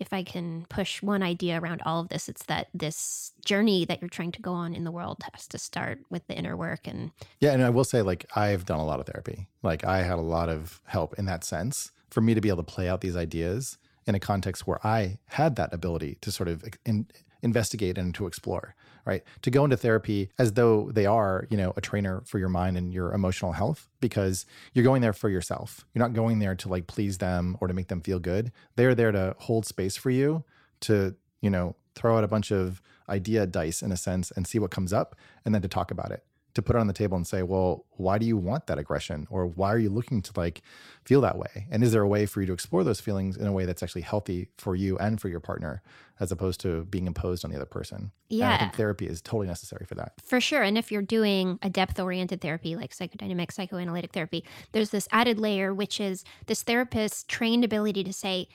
if 0.00 0.12
I 0.12 0.24
can 0.24 0.66
push 0.68 1.02
one 1.02 1.22
idea 1.22 1.60
around 1.60 1.82
all 1.86 2.00
of 2.00 2.08
this, 2.08 2.28
it's 2.28 2.44
that 2.46 2.68
this 2.74 3.32
journey 3.44 3.84
that 3.84 4.00
you're 4.00 4.08
trying 4.08 4.32
to 4.32 4.42
go 4.42 4.52
on 4.52 4.74
in 4.74 4.84
the 4.84 4.90
world 4.90 5.22
has 5.32 5.46
to 5.48 5.58
start 5.58 6.00
with 6.10 6.26
the 6.26 6.36
inner 6.36 6.56
work. 6.56 6.88
And 6.88 7.12
yeah, 7.40 7.52
and 7.52 7.62
I 7.62 7.70
will 7.70 7.84
say, 7.84 8.02
like, 8.02 8.26
I've 8.34 8.66
done 8.66 8.80
a 8.80 8.86
lot 8.86 9.00
of 9.00 9.06
therapy. 9.06 9.46
Like, 9.62 9.84
I 9.84 10.02
had 10.02 10.18
a 10.18 10.22
lot 10.22 10.48
of 10.48 10.80
help 10.84 11.18
in 11.18 11.26
that 11.26 11.44
sense 11.44 11.92
for 12.10 12.20
me 12.20 12.34
to 12.34 12.40
be 12.40 12.48
able 12.48 12.62
to 12.64 12.72
play 12.72 12.88
out 12.88 13.00
these 13.00 13.16
ideas 13.16 13.78
in 14.06 14.16
a 14.16 14.20
context 14.20 14.66
where 14.66 14.84
I 14.84 15.18
had 15.26 15.54
that 15.56 15.72
ability 15.72 16.18
to 16.22 16.32
sort 16.32 16.48
of 16.48 16.64
in, 16.84 17.06
investigate 17.42 17.98
and 17.98 18.14
to 18.14 18.26
explore 18.26 18.74
right? 19.04 19.22
To 19.42 19.50
go 19.50 19.64
into 19.64 19.76
therapy 19.76 20.30
as 20.38 20.52
though 20.52 20.90
they 20.92 21.06
are, 21.06 21.46
you 21.50 21.56
know, 21.56 21.72
a 21.76 21.80
trainer 21.80 22.22
for 22.24 22.38
your 22.38 22.48
mind 22.48 22.76
and 22.76 22.92
your 22.92 23.12
emotional 23.12 23.52
health 23.52 23.88
because 24.00 24.46
you're 24.72 24.84
going 24.84 25.02
there 25.02 25.12
for 25.12 25.28
yourself. 25.28 25.84
You're 25.92 26.04
not 26.04 26.12
going 26.12 26.38
there 26.38 26.54
to 26.54 26.68
like 26.68 26.86
please 26.86 27.18
them 27.18 27.56
or 27.60 27.68
to 27.68 27.74
make 27.74 27.88
them 27.88 28.00
feel 28.00 28.18
good. 28.18 28.52
They're 28.76 28.94
there 28.94 29.12
to 29.12 29.34
hold 29.38 29.66
space 29.66 29.96
for 29.96 30.10
you 30.10 30.44
to, 30.82 31.16
you 31.40 31.50
know, 31.50 31.74
throw 31.94 32.16
out 32.16 32.24
a 32.24 32.28
bunch 32.28 32.50
of 32.50 32.80
idea 33.08 33.46
dice 33.46 33.82
in 33.82 33.92
a 33.92 33.96
sense 33.96 34.30
and 34.30 34.46
see 34.46 34.58
what 34.58 34.70
comes 34.70 34.92
up 34.92 35.16
and 35.44 35.54
then 35.54 35.62
to 35.62 35.68
talk 35.68 35.90
about 35.90 36.10
it 36.10 36.24
to 36.54 36.62
put 36.62 36.76
it 36.76 36.78
on 36.78 36.86
the 36.86 36.92
table 36.92 37.16
and 37.16 37.26
say, 37.26 37.42
well, 37.42 37.86
why 37.92 38.18
do 38.18 38.26
you 38.26 38.36
want 38.36 38.66
that 38.66 38.78
aggression? 38.78 39.26
Or 39.30 39.46
why 39.46 39.72
are 39.72 39.78
you 39.78 39.90
looking 39.90 40.20
to 40.22 40.32
like 40.36 40.62
feel 41.04 41.20
that 41.22 41.38
way? 41.38 41.66
And 41.70 41.82
is 41.82 41.92
there 41.92 42.02
a 42.02 42.08
way 42.08 42.26
for 42.26 42.40
you 42.40 42.46
to 42.46 42.52
explore 42.52 42.84
those 42.84 43.00
feelings 43.00 43.36
in 43.36 43.46
a 43.46 43.52
way 43.52 43.64
that's 43.64 43.82
actually 43.82 44.02
healthy 44.02 44.48
for 44.58 44.76
you 44.76 44.98
and 44.98 45.20
for 45.20 45.28
your 45.28 45.40
partner, 45.40 45.82
as 46.20 46.30
opposed 46.30 46.60
to 46.60 46.84
being 46.84 47.06
imposed 47.06 47.44
on 47.44 47.50
the 47.50 47.56
other 47.56 47.66
person? 47.66 48.12
Yeah. 48.28 48.46
And 48.46 48.54
I 48.54 48.58
think 48.58 48.74
therapy 48.74 49.06
is 49.06 49.22
totally 49.22 49.46
necessary 49.46 49.86
for 49.86 49.94
that. 49.94 50.12
For 50.22 50.40
sure. 50.40 50.62
And 50.62 50.76
if 50.76 50.92
you're 50.92 51.02
doing 51.02 51.58
a 51.62 51.70
depth 51.70 51.98
oriented 51.98 52.40
therapy 52.40 52.76
like 52.76 52.94
psychodynamic, 52.94 53.52
psychoanalytic 53.52 54.12
therapy, 54.12 54.44
there's 54.72 54.90
this 54.90 55.08
added 55.10 55.38
layer, 55.38 55.72
which 55.72 56.00
is 56.00 56.24
this 56.46 56.62
therapist's 56.62 57.24
trained 57.24 57.64
ability 57.64 58.04
to 58.04 58.12
say, 58.12 58.48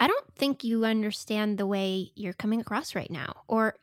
I 0.00 0.06
don't 0.06 0.34
think 0.36 0.62
you 0.62 0.84
understand 0.84 1.58
the 1.58 1.66
way 1.66 2.12
you're 2.14 2.32
coming 2.32 2.60
across 2.60 2.94
right 2.94 3.10
now. 3.10 3.42
Or 3.48 3.74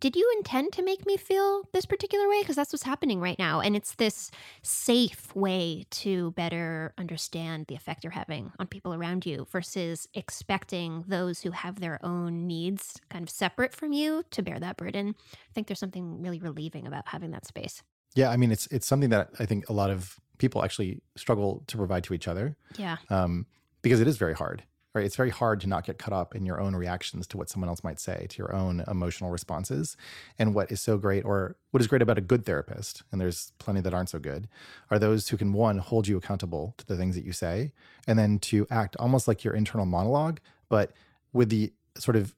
did 0.00 0.16
you 0.16 0.32
intend 0.38 0.72
to 0.72 0.82
make 0.82 1.06
me 1.06 1.16
feel 1.16 1.62
this 1.72 1.86
particular 1.86 2.28
way? 2.28 2.40
Because 2.40 2.56
that's 2.56 2.72
what's 2.72 2.84
happening 2.84 3.20
right 3.20 3.38
now. 3.38 3.60
And 3.60 3.76
it's 3.76 3.94
this 3.94 4.30
safe 4.62 5.34
way 5.34 5.84
to 5.90 6.32
better 6.32 6.94
understand 6.98 7.66
the 7.66 7.74
effect 7.74 8.04
you're 8.04 8.10
having 8.10 8.52
on 8.58 8.66
people 8.66 8.94
around 8.94 9.26
you 9.26 9.46
versus 9.50 10.08
expecting 10.14 11.04
those 11.06 11.40
who 11.40 11.50
have 11.50 11.80
their 11.80 11.98
own 12.04 12.46
needs 12.46 13.00
kind 13.10 13.22
of 13.22 13.30
separate 13.30 13.74
from 13.74 13.92
you 13.92 14.24
to 14.30 14.42
bear 14.42 14.58
that 14.58 14.76
burden. 14.76 15.14
I 15.18 15.52
think 15.54 15.66
there's 15.66 15.80
something 15.80 16.22
really 16.22 16.40
relieving 16.40 16.86
about 16.86 17.08
having 17.08 17.30
that 17.32 17.46
space. 17.46 17.82
Yeah. 18.14 18.30
I 18.30 18.36
mean, 18.36 18.52
it's, 18.52 18.66
it's 18.68 18.86
something 18.86 19.10
that 19.10 19.30
I 19.38 19.46
think 19.46 19.68
a 19.68 19.72
lot 19.72 19.90
of 19.90 20.18
people 20.38 20.64
actually 20.64 21.00
struggle 21.16 21.62
to 21.66 21.76
provide 21.76 22.04
to 22.04 22.14
each 22.14 22.28
other. 22.28 22.56
Yeah. 22.76 22.96
Um, 23.10 23.46
because 23.82 24.00
it 24.00 24.08
is 24.08 24.16
very 24.16 24.34
hard 24.34 24.62
right? 24.94 25.04
It's 25.04 25.16
very 25.16 25.30
hard 25.30 25.60
to 25.62 25.66
not 25.66 25.84
get 25.84 25.98
caught 25.98 26.12
up 26.12 26.36
in 26.36 26.46
your 26.46 26.60
own 26.60 26.76
reactions 26.76 27.26
to 27.26 27.36
what 27.36 27.50
someone 27.50 27.68
else 27.68 27.82
might 27.82 27.98
say, 27.98 28.26
to 28.28 28.38
your 28.38 28.54
own 28.54 28.84
emotional 28.86 29.30
responses. 29.30 29.96
And 30.38 30.54
what 30.54 30.70
is 30.70 30.80
so 30.80 30.96
great, 30.98 31.24
or 31.24 31.56
what 31.72 31.80
is 31.80 31.88
great 31.88 32.02
about 32.02 32.16
a 32.16 32.22
good 32.22 32.46
therapist, 32.46 33.02
and 33.10 33.20
there's 33.20 33.52
plenty 33.58 33.80
that 33.80 33.92
aren't 33.92 34.10
so 34.10 34.20
good, 34.20 34.48
are 34.90 34.98
those 34.98 35.28
who 35.28 35.36
can, 35.36 35.52
one, 35.52 35.78
hold 35.78 36.06
you 36.06 36.16
accountable 36.16 36.74
to 36.78 36.86
the 36.86 36.96
things 36.96 37.16
that 37.16 37.24
you 37.24 37.32
say, 37.32 37.72
and 38.06 38.18
then 38.18 38.38
to 38.38 38.66
act 38.70 38.96
almost 38.96 39.26
like 39.26 39.42
your 39.42 39.54
internal 39.54 39.86
monologue, 39.86 40.38
but 40.68 40.92
with 41.32 41.48
the 41.48 41.72
sort 41.98 42.16
of 42.16 42.34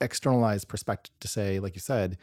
externalized 0.00 0.68
perspective 0.68 1.12
to 1.18 1.26
say, 1.26 1.58
like 1.58 1.74
you 1.74 1.80
said, 1.80 2.16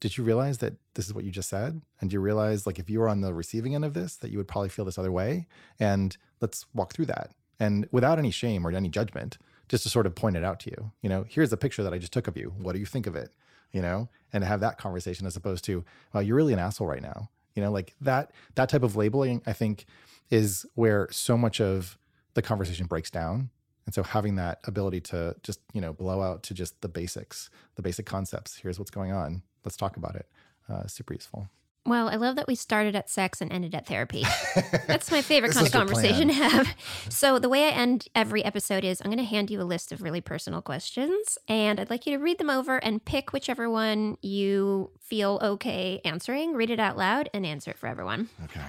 did 0.00 0.18
you 0.18 0.24
realize 0.24 0.58
that 0.58 0.74
this 0.94 1.06
is 1.06 1.14
what 1.14 1.24
you 1.24 1.30
just 1.30 1.48
said? 1.48 1.80
And 2.00 2.10
do 2.10 2.14
you 2.14 2.20
realize, 2.20 2.66
like, 2.66 2.78
if 2.78 2.90
you 2.90 2.98
were 2.98 3.08
on 3.08 3.20
the 3.20 3.32
receiving 3.32 3.74
end 3.74 3.84
of 3.84 3.94
this, 3.94 4.16
that 4.16 4.32
you 4.32 4.36
would 4.36 4.48
probably 4.48 4.68
feel 4.68 4.84
this 4.84 4.98
other 4.98 5.12
way? 5.12 5.46
And 5.78 6.16
let's 6.40 6.66
walk 6.74 6.92
through 6.92 7.06
that 7.06 7.30
and 7.58 7.86
without 7.90 8.18
any 8.18 8.30
shame 8.30 8.66
or 8.66 8.72
any 8.72 8.88
judgment, 8.88 9.38
just 9.68 9.84
to 9.84 9.88
sort 9.88 10.06
of 10.06 10.14
point 10.14 10.36
it 10.36 10.44
out 10.44 10.60
to 10.60 10.70
you. 10.70 10.92
You 11.00 11.08
know, 11.08 11.24
here's 11.28 11.52
a 11.52 11.56
picture 11.56 11.82
that 11.82 11.94
I 11.94 11.98
just 11.98 12.12
took 12.12 12.28
of 12.28 12.36
you. 12.36 12.52
What 12.58 12.72
do 12.72 12.78
you 12.78 12.86
think 12.86 13.06
of 13.06 13.16
it? 13.16 13.32
You 13.72 13.80
know, 13.80 14.08
and 14.32 14.42
to 14.42 14.46
have 14.46 14.60
that 14.60 14.76
conversation 14.76 15.26
as 15.26 15.36
opposed 15.36 15.64
to, 15.64 15.84
well, 16.12 16.22
you're 16.22 16.36
really 16.36 16.52
an 16.52 16.58
asshole 16.58 16.86
right 16.86 17.02
now. 17.02 17.30
You 17.54 17.62
know, 17.62 17.70
like 17.70 17.94
that 18.00 18.32
that 18.54 18.68
type 18.68 18.82
of 18.82 18.96
labeling, 18.96 19.42
I 19.46 19.52
think, 19.52 19.86
is 20.30 20.66
where 20.74 21.08
so 21.10 21.36
much 21.36 21.60
of 21.60 21.98
the 22.34 22.42
conversation 22.42 22.86
breaks 22.86 23.10
down. 23.10 23.50
And 23.84 23.94
so 23.94 24.02
having 24.02 24.36
that 24.36 24.60
ability 24.64 25.00
to 25.00 25.34
just, 25.42 25.60
you 25.72 25.80
know, 25.80 25.92
blow 25.92 26.22
out 26.22 26.42
to 26.44 26.54
just 26.54 26.80
the 26.82 26.88
basics, 26.88 27.50
the 27.74 27.82
basic 27.82 28.06
concepts. 28.06 28.56
Here's 28.56 28.78
what's 28.78 28.90
going 28.90 29.12
on. 29.12 29.42
Let's 29.64 29.76
talk 29.76 29.96
about 29.96 30.16
it. 30.16 30.26
Uh, 30.68 30.86
super 30.86 31.14
useful. 31.14 31.48
Well, 31.84 32.08
I 32.08 32.14
love 32.14 32.36
that 32.36 32.46
we 32.46 32.54
started 32.54 32.94
at 32.94 33.10
sex 33.10 33.40
and 33.40 33.52
ended 33.52 33.74
at 33.74 33.86
therapy. 33.86 34.24
That's 34.86 35.10
my 35.10 35.20
favorite 35.20 35.52
kind 35.52 35.66
of 35.66 35.72
conversation 35.72 36.28
to 36.28 36.34
have. 36.34 36.68
So, 37.08 37.40
the 37.40 37.48
way 37.48 37.64
I 37.66 37.70
end 37.70 38.06
every 38.14 38.44
episode 38.44 38.84
is 38.84 39.00
I'm 39.00 39.10
going 39.10 39.18
to 39.18 39.24
hand 39.24 39.50
you 39.50 39.60
a 39.60 39.64
list 39.64 39.90
of 39.90 40.00
really 40.00 40.20
personal 40.20 40.62
questions, 40.62 41.38
and 41.48 41.80
I'd 41.80 41.90
like 41.90 42.06
you 42.06 42.16
to 42.16 42.22
read 42.22 42.38
them 42.38 42.50
over 42.50 42.76
and 42.78 43.04
pick 43.04 43.32
whichever 43.32 43.68
one 43.68 44.16
you 44.22 44.92
feel 45.00 45.40
okay 45.42 46.00
answering. 46.04 46.54
Read 46.54 46.70
it 46.70 46.78
out 46.78 46.96
loud 46.96 47.28
and 47.34 47.44
answer 47.44 47.72
it 47.72 47.78
for 47.78 47.88
everyone. 47.88 48.28
Okay. 48.44 48.60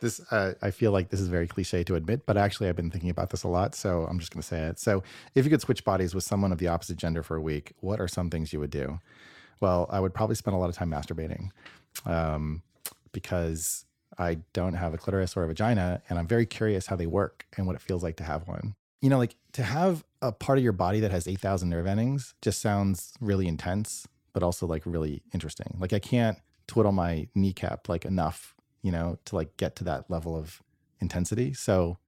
This 0.00 0.20
uh, 0.30 0.54
I 0.62 0.70
feel 0.70 0.92
like 0.92 1.10
this 1.10 1.20
is 1.20 1.28
very 1.28 1.46
cliche 1.46 1.84
to 1.84 1.94
admit, 1.94 2.26
but 2.26 2.36
actually 2.36 2.68
I've 2.68 2.76
been 2.76 2.90
thinking 2.90 3.10
about 3.10 3.30
this 3.30 3.42
a 3.42 3.48
lot, 3.48 3.74
so 3.74 4.06
I'm 4.08 4.18
just 4.18 4.32
going 4.32 4.42
to 4.42 4.46
say 4.46 4.62
it. 4.62 4.78
So, 4.78 5.02
if 5.34 5.44
you 5.44 5.50
could 5.50 5.60
switch 5.60 5.84
bodies 5.84 6.14
with 6.14 6.24
someone 6.24 6.52
of 6.52 6.58
the 6.58 6.68
opposite 6.68 6.96
gender 6.96 7.22
for 7.22 7.36
a 7.36 7.40
week, 7.40 7.72
what 7.80 8.00
are 8.00 8.08
some 8.08 8.30
things 8.30 8.52
you 8.52 8.60
would 8.60 8.70
do? 8.70 9.00
Well, 9.60 9.86
I 9.90 10.00
would 10.00 10.14
probably 10.14 10.36
spend 10.36 10.54
a 10.54 10.58
lot 10.58 10.68
of 10.68 10.76
time 10.76 10.90
masturbating 10.90 11.50
um, 12.04 12.62
because 13.12 13.86
I 14.18 14.38
don't 14.52 14.74
have 14.74 14.94
a 14.94 14.98
clitoris 14.98 15.36
or 15.36 15.44
a 15.44 15.46
vagina, 15.46 16.02
and 16.08 16.18
I'm 16.18 16.26
very 16.26 16.46
curious 16.46 16.86
how 16.86 16.96
they 16.96 17.06
work 17.06 17.46
and 17.56 17.66
what 17.66 17.76
it 17.76 17.82
feels 17.82 18.02
like 18.02 18.16
to 18.16 18.24
have 18.24 18.46
one. 18.46 18.74
You 19.00 19.10
know, 19.10 19.18
like 19.18 19.36
to 19.52 19.62
have 19.62 20.04
a 20.22 20.32
part 20.32 20.58
of 20.58 20.64
your 20.64 20.72
body 20.72 21.00
that 21.00 21.10
has 21.10 21.28
8,000 21.28 21.68
nerve 21.68 21.86
endings 21.86 22.34
just 22.42 22.60
sounds 22.60 23.12
really 23.20 23.46
intense, 23.46 24.06
but 24.32 24.42
also 24.42 24.66
like 24.66 24.82
really 24.86 25.22
interesting. 25.32 25.76
Like 25.78 25.92
I 25.92 25.98
can't 25.98 26.38
twiddle 26.66 26.92
my 26.92 27.28
kneecap 27.34 27.88
like 27.88 28.04
enough, 28.04 28.54
you 28.86 28.92
know, 28.92 29.18
to 29.24 29.34
like 29.34 29.56
get 29.56 29.74
to 29.74 29.82
that 29.82 30.08
level 30.08 30.36
of 30.36 30.62
intensity. 31.00 31.52
So 31.52 31.98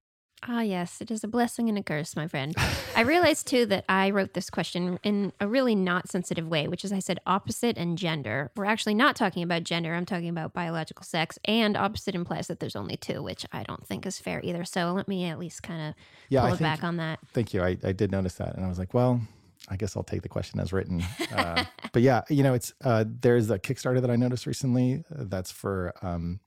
Ah, 0.47 0.61
yes, 0.61 1.01
it 1.01 1.11
is 1.11 1.21
a 1.21 1.27
blessing 1.27 1.67
and 1.67 1.77
a 1.77 1.83
curse, 1.83 2.15
my 2.15 2.25
friend. 2.25 2.55
I 2.95 3.01
realized 3.01 3.45
too 3.45 3.65
that 3.65 3.83
I 3.89 4.09
wrote 4.09 4.35
this 4.35 4.49
question 4.49 4.97
in 5.03 5.33
a 5.41 5.47
really 5.49 5.75
not 5.75 6.07
sensitive 6.07 6.47
way, 6.47 6.69
which 6.69 6.85
is 6.85 6.93
I 6.93 6.99
said 6.99 7.19
opposite 7.25 7.77
and 7.77 7.97
gender. 7.97 8.49
We're 8.55 8.63
actually 8.63 8.93
not 8.93 9.17
talking 9.17 9.43
about 9.43 9.65
gender, 9.65 9.93
I'm 9.93 10.05
talking 10.05 10.29
about 10.29 10.53
biological 10.53 11.03
sex, 11.03 11.37
and 11.43 11.75
opposite 11.75 12.15
implies 12.15 12.47
that 12.47 12.61
there's 12.61 12.77
only 12.77 12.95
two, 12.95 13.21
which 13.21 13.45
I 13.51 13.63
don't 13.63 13.85
think 13.85 14.05
is 14.05 14.17
fair 14.17 14.39
either. 14.41 14.63
So 14.63 14.93
let 14.93 15.09
me 15.09 15.25
at 15.25 15.39
least 15.39 15.61
kind 15.61 15.89
of 15.89 15.95
yeah, 16.29 16.43
pull 16.43 16.51
think, 16.51 16.61
back 16.61 16.85
on 16.85 16.95
that. 16.95 17.19
Thank 17.33 17.53
you. 17.53 17.61
I, 17.61 17.77
I 17.83 17.91
did 17.91 18.09
notice 18.09 18.35
that. 18.35 18.55
And 18.55 18.63
I 18.63 18.69
was 18.69 18.79
like, 18.79 18.93
well, 18.93 19.19
I 19.67 19.75
guess 19.75 19.97
I'll 19.97 20.03
take 20.03 20.21
the 20.21 20.29
question 20.29 20.61
as 20.61 20.71
written. 20.71 21.03
Uh, 21.35 21.65
but 21.91 22.01
yeah, 22.01 22.21
you 22.29 22.43
know, 22.43 22.53
it's 22.53 22.73
uh, 22.83 23.03
there's 23.05 23.49
a 23.49 23.59
Kickstarter 23.59 23.99
that 23.99 24.09
I 24.09 24.15
noticed 24.15 24.45
recently 24.45 25.03
uh, 25.13 25.25
that's 25.27 25.51
for 25.51 25.93
um, 26.01 26.39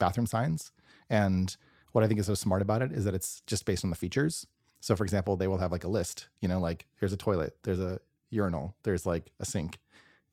bathroom 0.00 0.26
signs. 0.26 0.72
And 1.08 1.56
what 1.92 2.02
I 2.02 2.08
think 2.08 2.18
is 2.18 2.26
so 2.26 2.34
smart 2.34 2.62
about 2.62 2.82
it 2.82 2.90
is 2.90 3.04
that 3.04 3.14
it's 3.14 3.42
just 3.46 3.64
based 3.64 3.84
on 3.84 3.90
the 3.90 3.96
features. 3.96 4.46
So, 4.80 4.96
for 4.96 5.04
example, 5.04 5.36
they 5.36 5.46
will 5.46 5.58
have 5.58 5.70
like 5.70 5.84
a 5.84 5.88
list, 5.88 6.28
you 6.40 6.48
know, 6.48 6.58
like 6.58 6.86
here's 6.98 7.12
a 7.12 7.16
toilet, 7.16 7.56
there's 7.62 7.80
a 7.80 8.00
urinal, 8.30 8.74
there's 8.82 9.06
like 9.06 9.30
a 9.38 9.44
sink. 9.44 9.78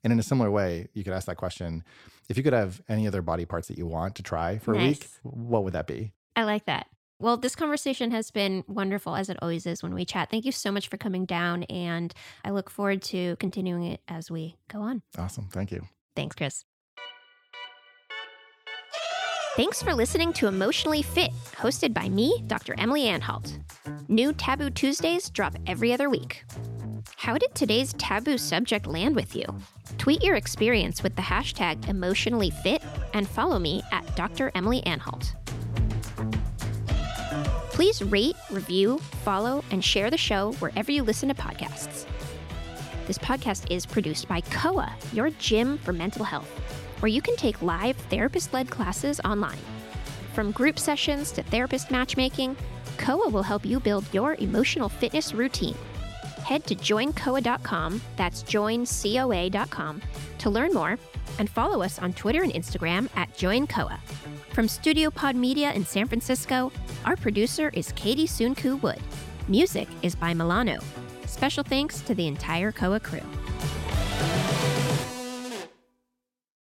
And 0.02 0.12
in 0.12 0.18
a 0.18 0.22
similar 0.22 0.50
way, 0.50 0.88
you 0.94 1.04
could 1.04 1.12
ask 1.12 1.26
that 1.26 1.36
question 1.36 1.84
if 2.28 2.36
you 2.36 2.42
could 2.42 2.52
have 2.52 2.82
any 2.88 3.06
other 3.06 3.22
body 3.22 3.44
parts 3.44 3.68
that 3.68 3.78
you 3.78 3.86
want 3.86 4.14
to 4.16 4.22
try 4.22 4.58
for 4.58 4.74
nice. 4.74 4.80
a 4.80 4.88
week, 4.88 5.08
what 5.22 5.64
would 5.64 5.72
that 5.72 5.86
be? 5.86 6.12
I 6.36 6.44
like 6.44 6.66
that. 6.66 6.86
Well, 7.20 7.36
this 7.36 7.56
conversation 7.56 8.12
has 8.12 8.30
been 8.30 8.62
wonderful, 8.68 9.16
as 9.16 9.28
it 9.28 9.38
always 9.42 9.66
is 9.66 9.82
when 9.82 9.92
we 9.92 10.04
chat. 10.04 10.30
Thank 10.30 10.44
you 10.44 10.52
so 10.52 10.70
much 10.70 10.86
for 10.86 10.96
coming 10.96 11.24
down, 11.24 11.64
and 11.64 12.14
I 12.44 12.50
look 12.50 12.70
forward 12.70 13.02
to 13.02 13.34
continuing 13.36 13.82
it 13.82 14.00
as 14.06 14.30
we 14.30 14.56
go 14.68 14.80
on. 14.82 15.02
Awesome. 15.18 15.48
Thank 15.50 15.72
you. 15.72 15.88
Thanks, 16.14 16.36
Chris. 16.36 16.64
Thanks 19.58 19.82
for 19.82 19.92
listening 19.92 20.32
to 20.34 20.46
Emotionally 20.46 21.02
Fit, 21.02 21.32
hosted 21.56 21.92
by 21.92 22.08
me, 22.08 22.44
Dr. 22.46 22.76
Emily 22.78 23.08
Anhalt. 23.08 23.58
New 24.06 24.32
Taboo 24.32 24.70
Tuesdays 24.70 25.30
drop 25.30 25.56
every 25.66 25.92
other 25.92 26.08
week. 26.08 26.44
How 27.16 27.36
did 27.36 27.52
today's 27.56 27.92
taboo 27.94 28.38
subject 28.38 28.86
land 28.86 29.16
with 29.16 29.34
you? 29.34 29.44
Tweet 29.98 30.22
your 30.22 30.36
experience 30.36 31.02
with 31.02 31.16
the 31.16 31.22
hashtag 31.22 31.88
emotionally 31.88 32.50
fit 32.50 32.84
and 33.14 33.28
follow 33.28 33.58
me 33.58 33.82
at 33.90 34.14
Dr. 34.14 34.52
Emily 34.54 34.80
Anhalt. 34.86 35.34
Please 37.72 38.00
rate, 38.00 38.36
review, 38.52 38.98
follow, 39.24 39.64
and 39.72 39.84
share 39.84 40.08
the 40.08 40.16
show 40.16 40.52
wherever 40.60 40.92
you 40.92 41.02
listen 41.02 41.28
to 41.30 41.34
podcasts. 41.34 42.06
This 43.08 43.18
podcast 43.18 43.68
is 43.72 43.86
produced 43.86 44.28
by 44.28 44.40
COA, 44.42 44.94
your 45.12 45.30
gym 45.30 45.78
for 45.78 45.92
mental 45.92 46.24
health, 46.24 46.48
where 47.00 47.08
you 47.08 47.22
can 47.22 47.36
take 47.36 47.62
live 47.62 47.96
therapist 47.96 48.52
led 48.52 48.70
classes 48.70 49.20
online. 49.24 49.58
From 50.34 50.52
group 50.52 50.78
sessions 50.78 51.32
to 51.32 51.42
therapist 51.42 51.90
matchmaking, 51.90 52.56
COA 52.96 53.28
will 53.28 53.42
help 53.42 53.64
you 53.64 53.80
build 53.80 54.04
your 54.12 54.34
emotional 54.34 54.88
fitness 54.88 55.32
routine. 55.32 55.76
Head 56.44 56.64
to 56.66 56.74
joincoa.com, 56.74 58.00
that's 58.16 58.42
joincoa.com, 58.42 60.02
to 60.38 60.50
learn 60.50 60.72
more 60.72 60.98
and 61.38 61.50
follow 61.50 61.82
us 61.82 61.98
on 61.98 62.12
Twitter 62.12 62.42
and 62.42 62.52
Instagram 62.52 63.08
at 63.16 63.32
joincoa. 63.34 63.98
From 64.52 64.66
Studio 64.66 65.10
Pod 65.10 65.36
Media 65.36 65.72
in 65.72 65.84
San 65.84 66.08
Francisco, 66.08 66.72
our 67.04 67.16
producer 67.16 67.70
is 67.74 67.92
Katie 67.92 68.26
Sunku 68.26 68.80
Wood. 68.82 69.00
Music 69.46 69.88
is 70.02 70.14
by 70.14 70.34
Milano. 70.34 70.78
Special 71.26 71.62
thanks 71.62 72.00
to 72.00 72.14
the 72.14 72.26
entire 72.26 72.72
COA 72.72 73.00
crew. 73.00 73.20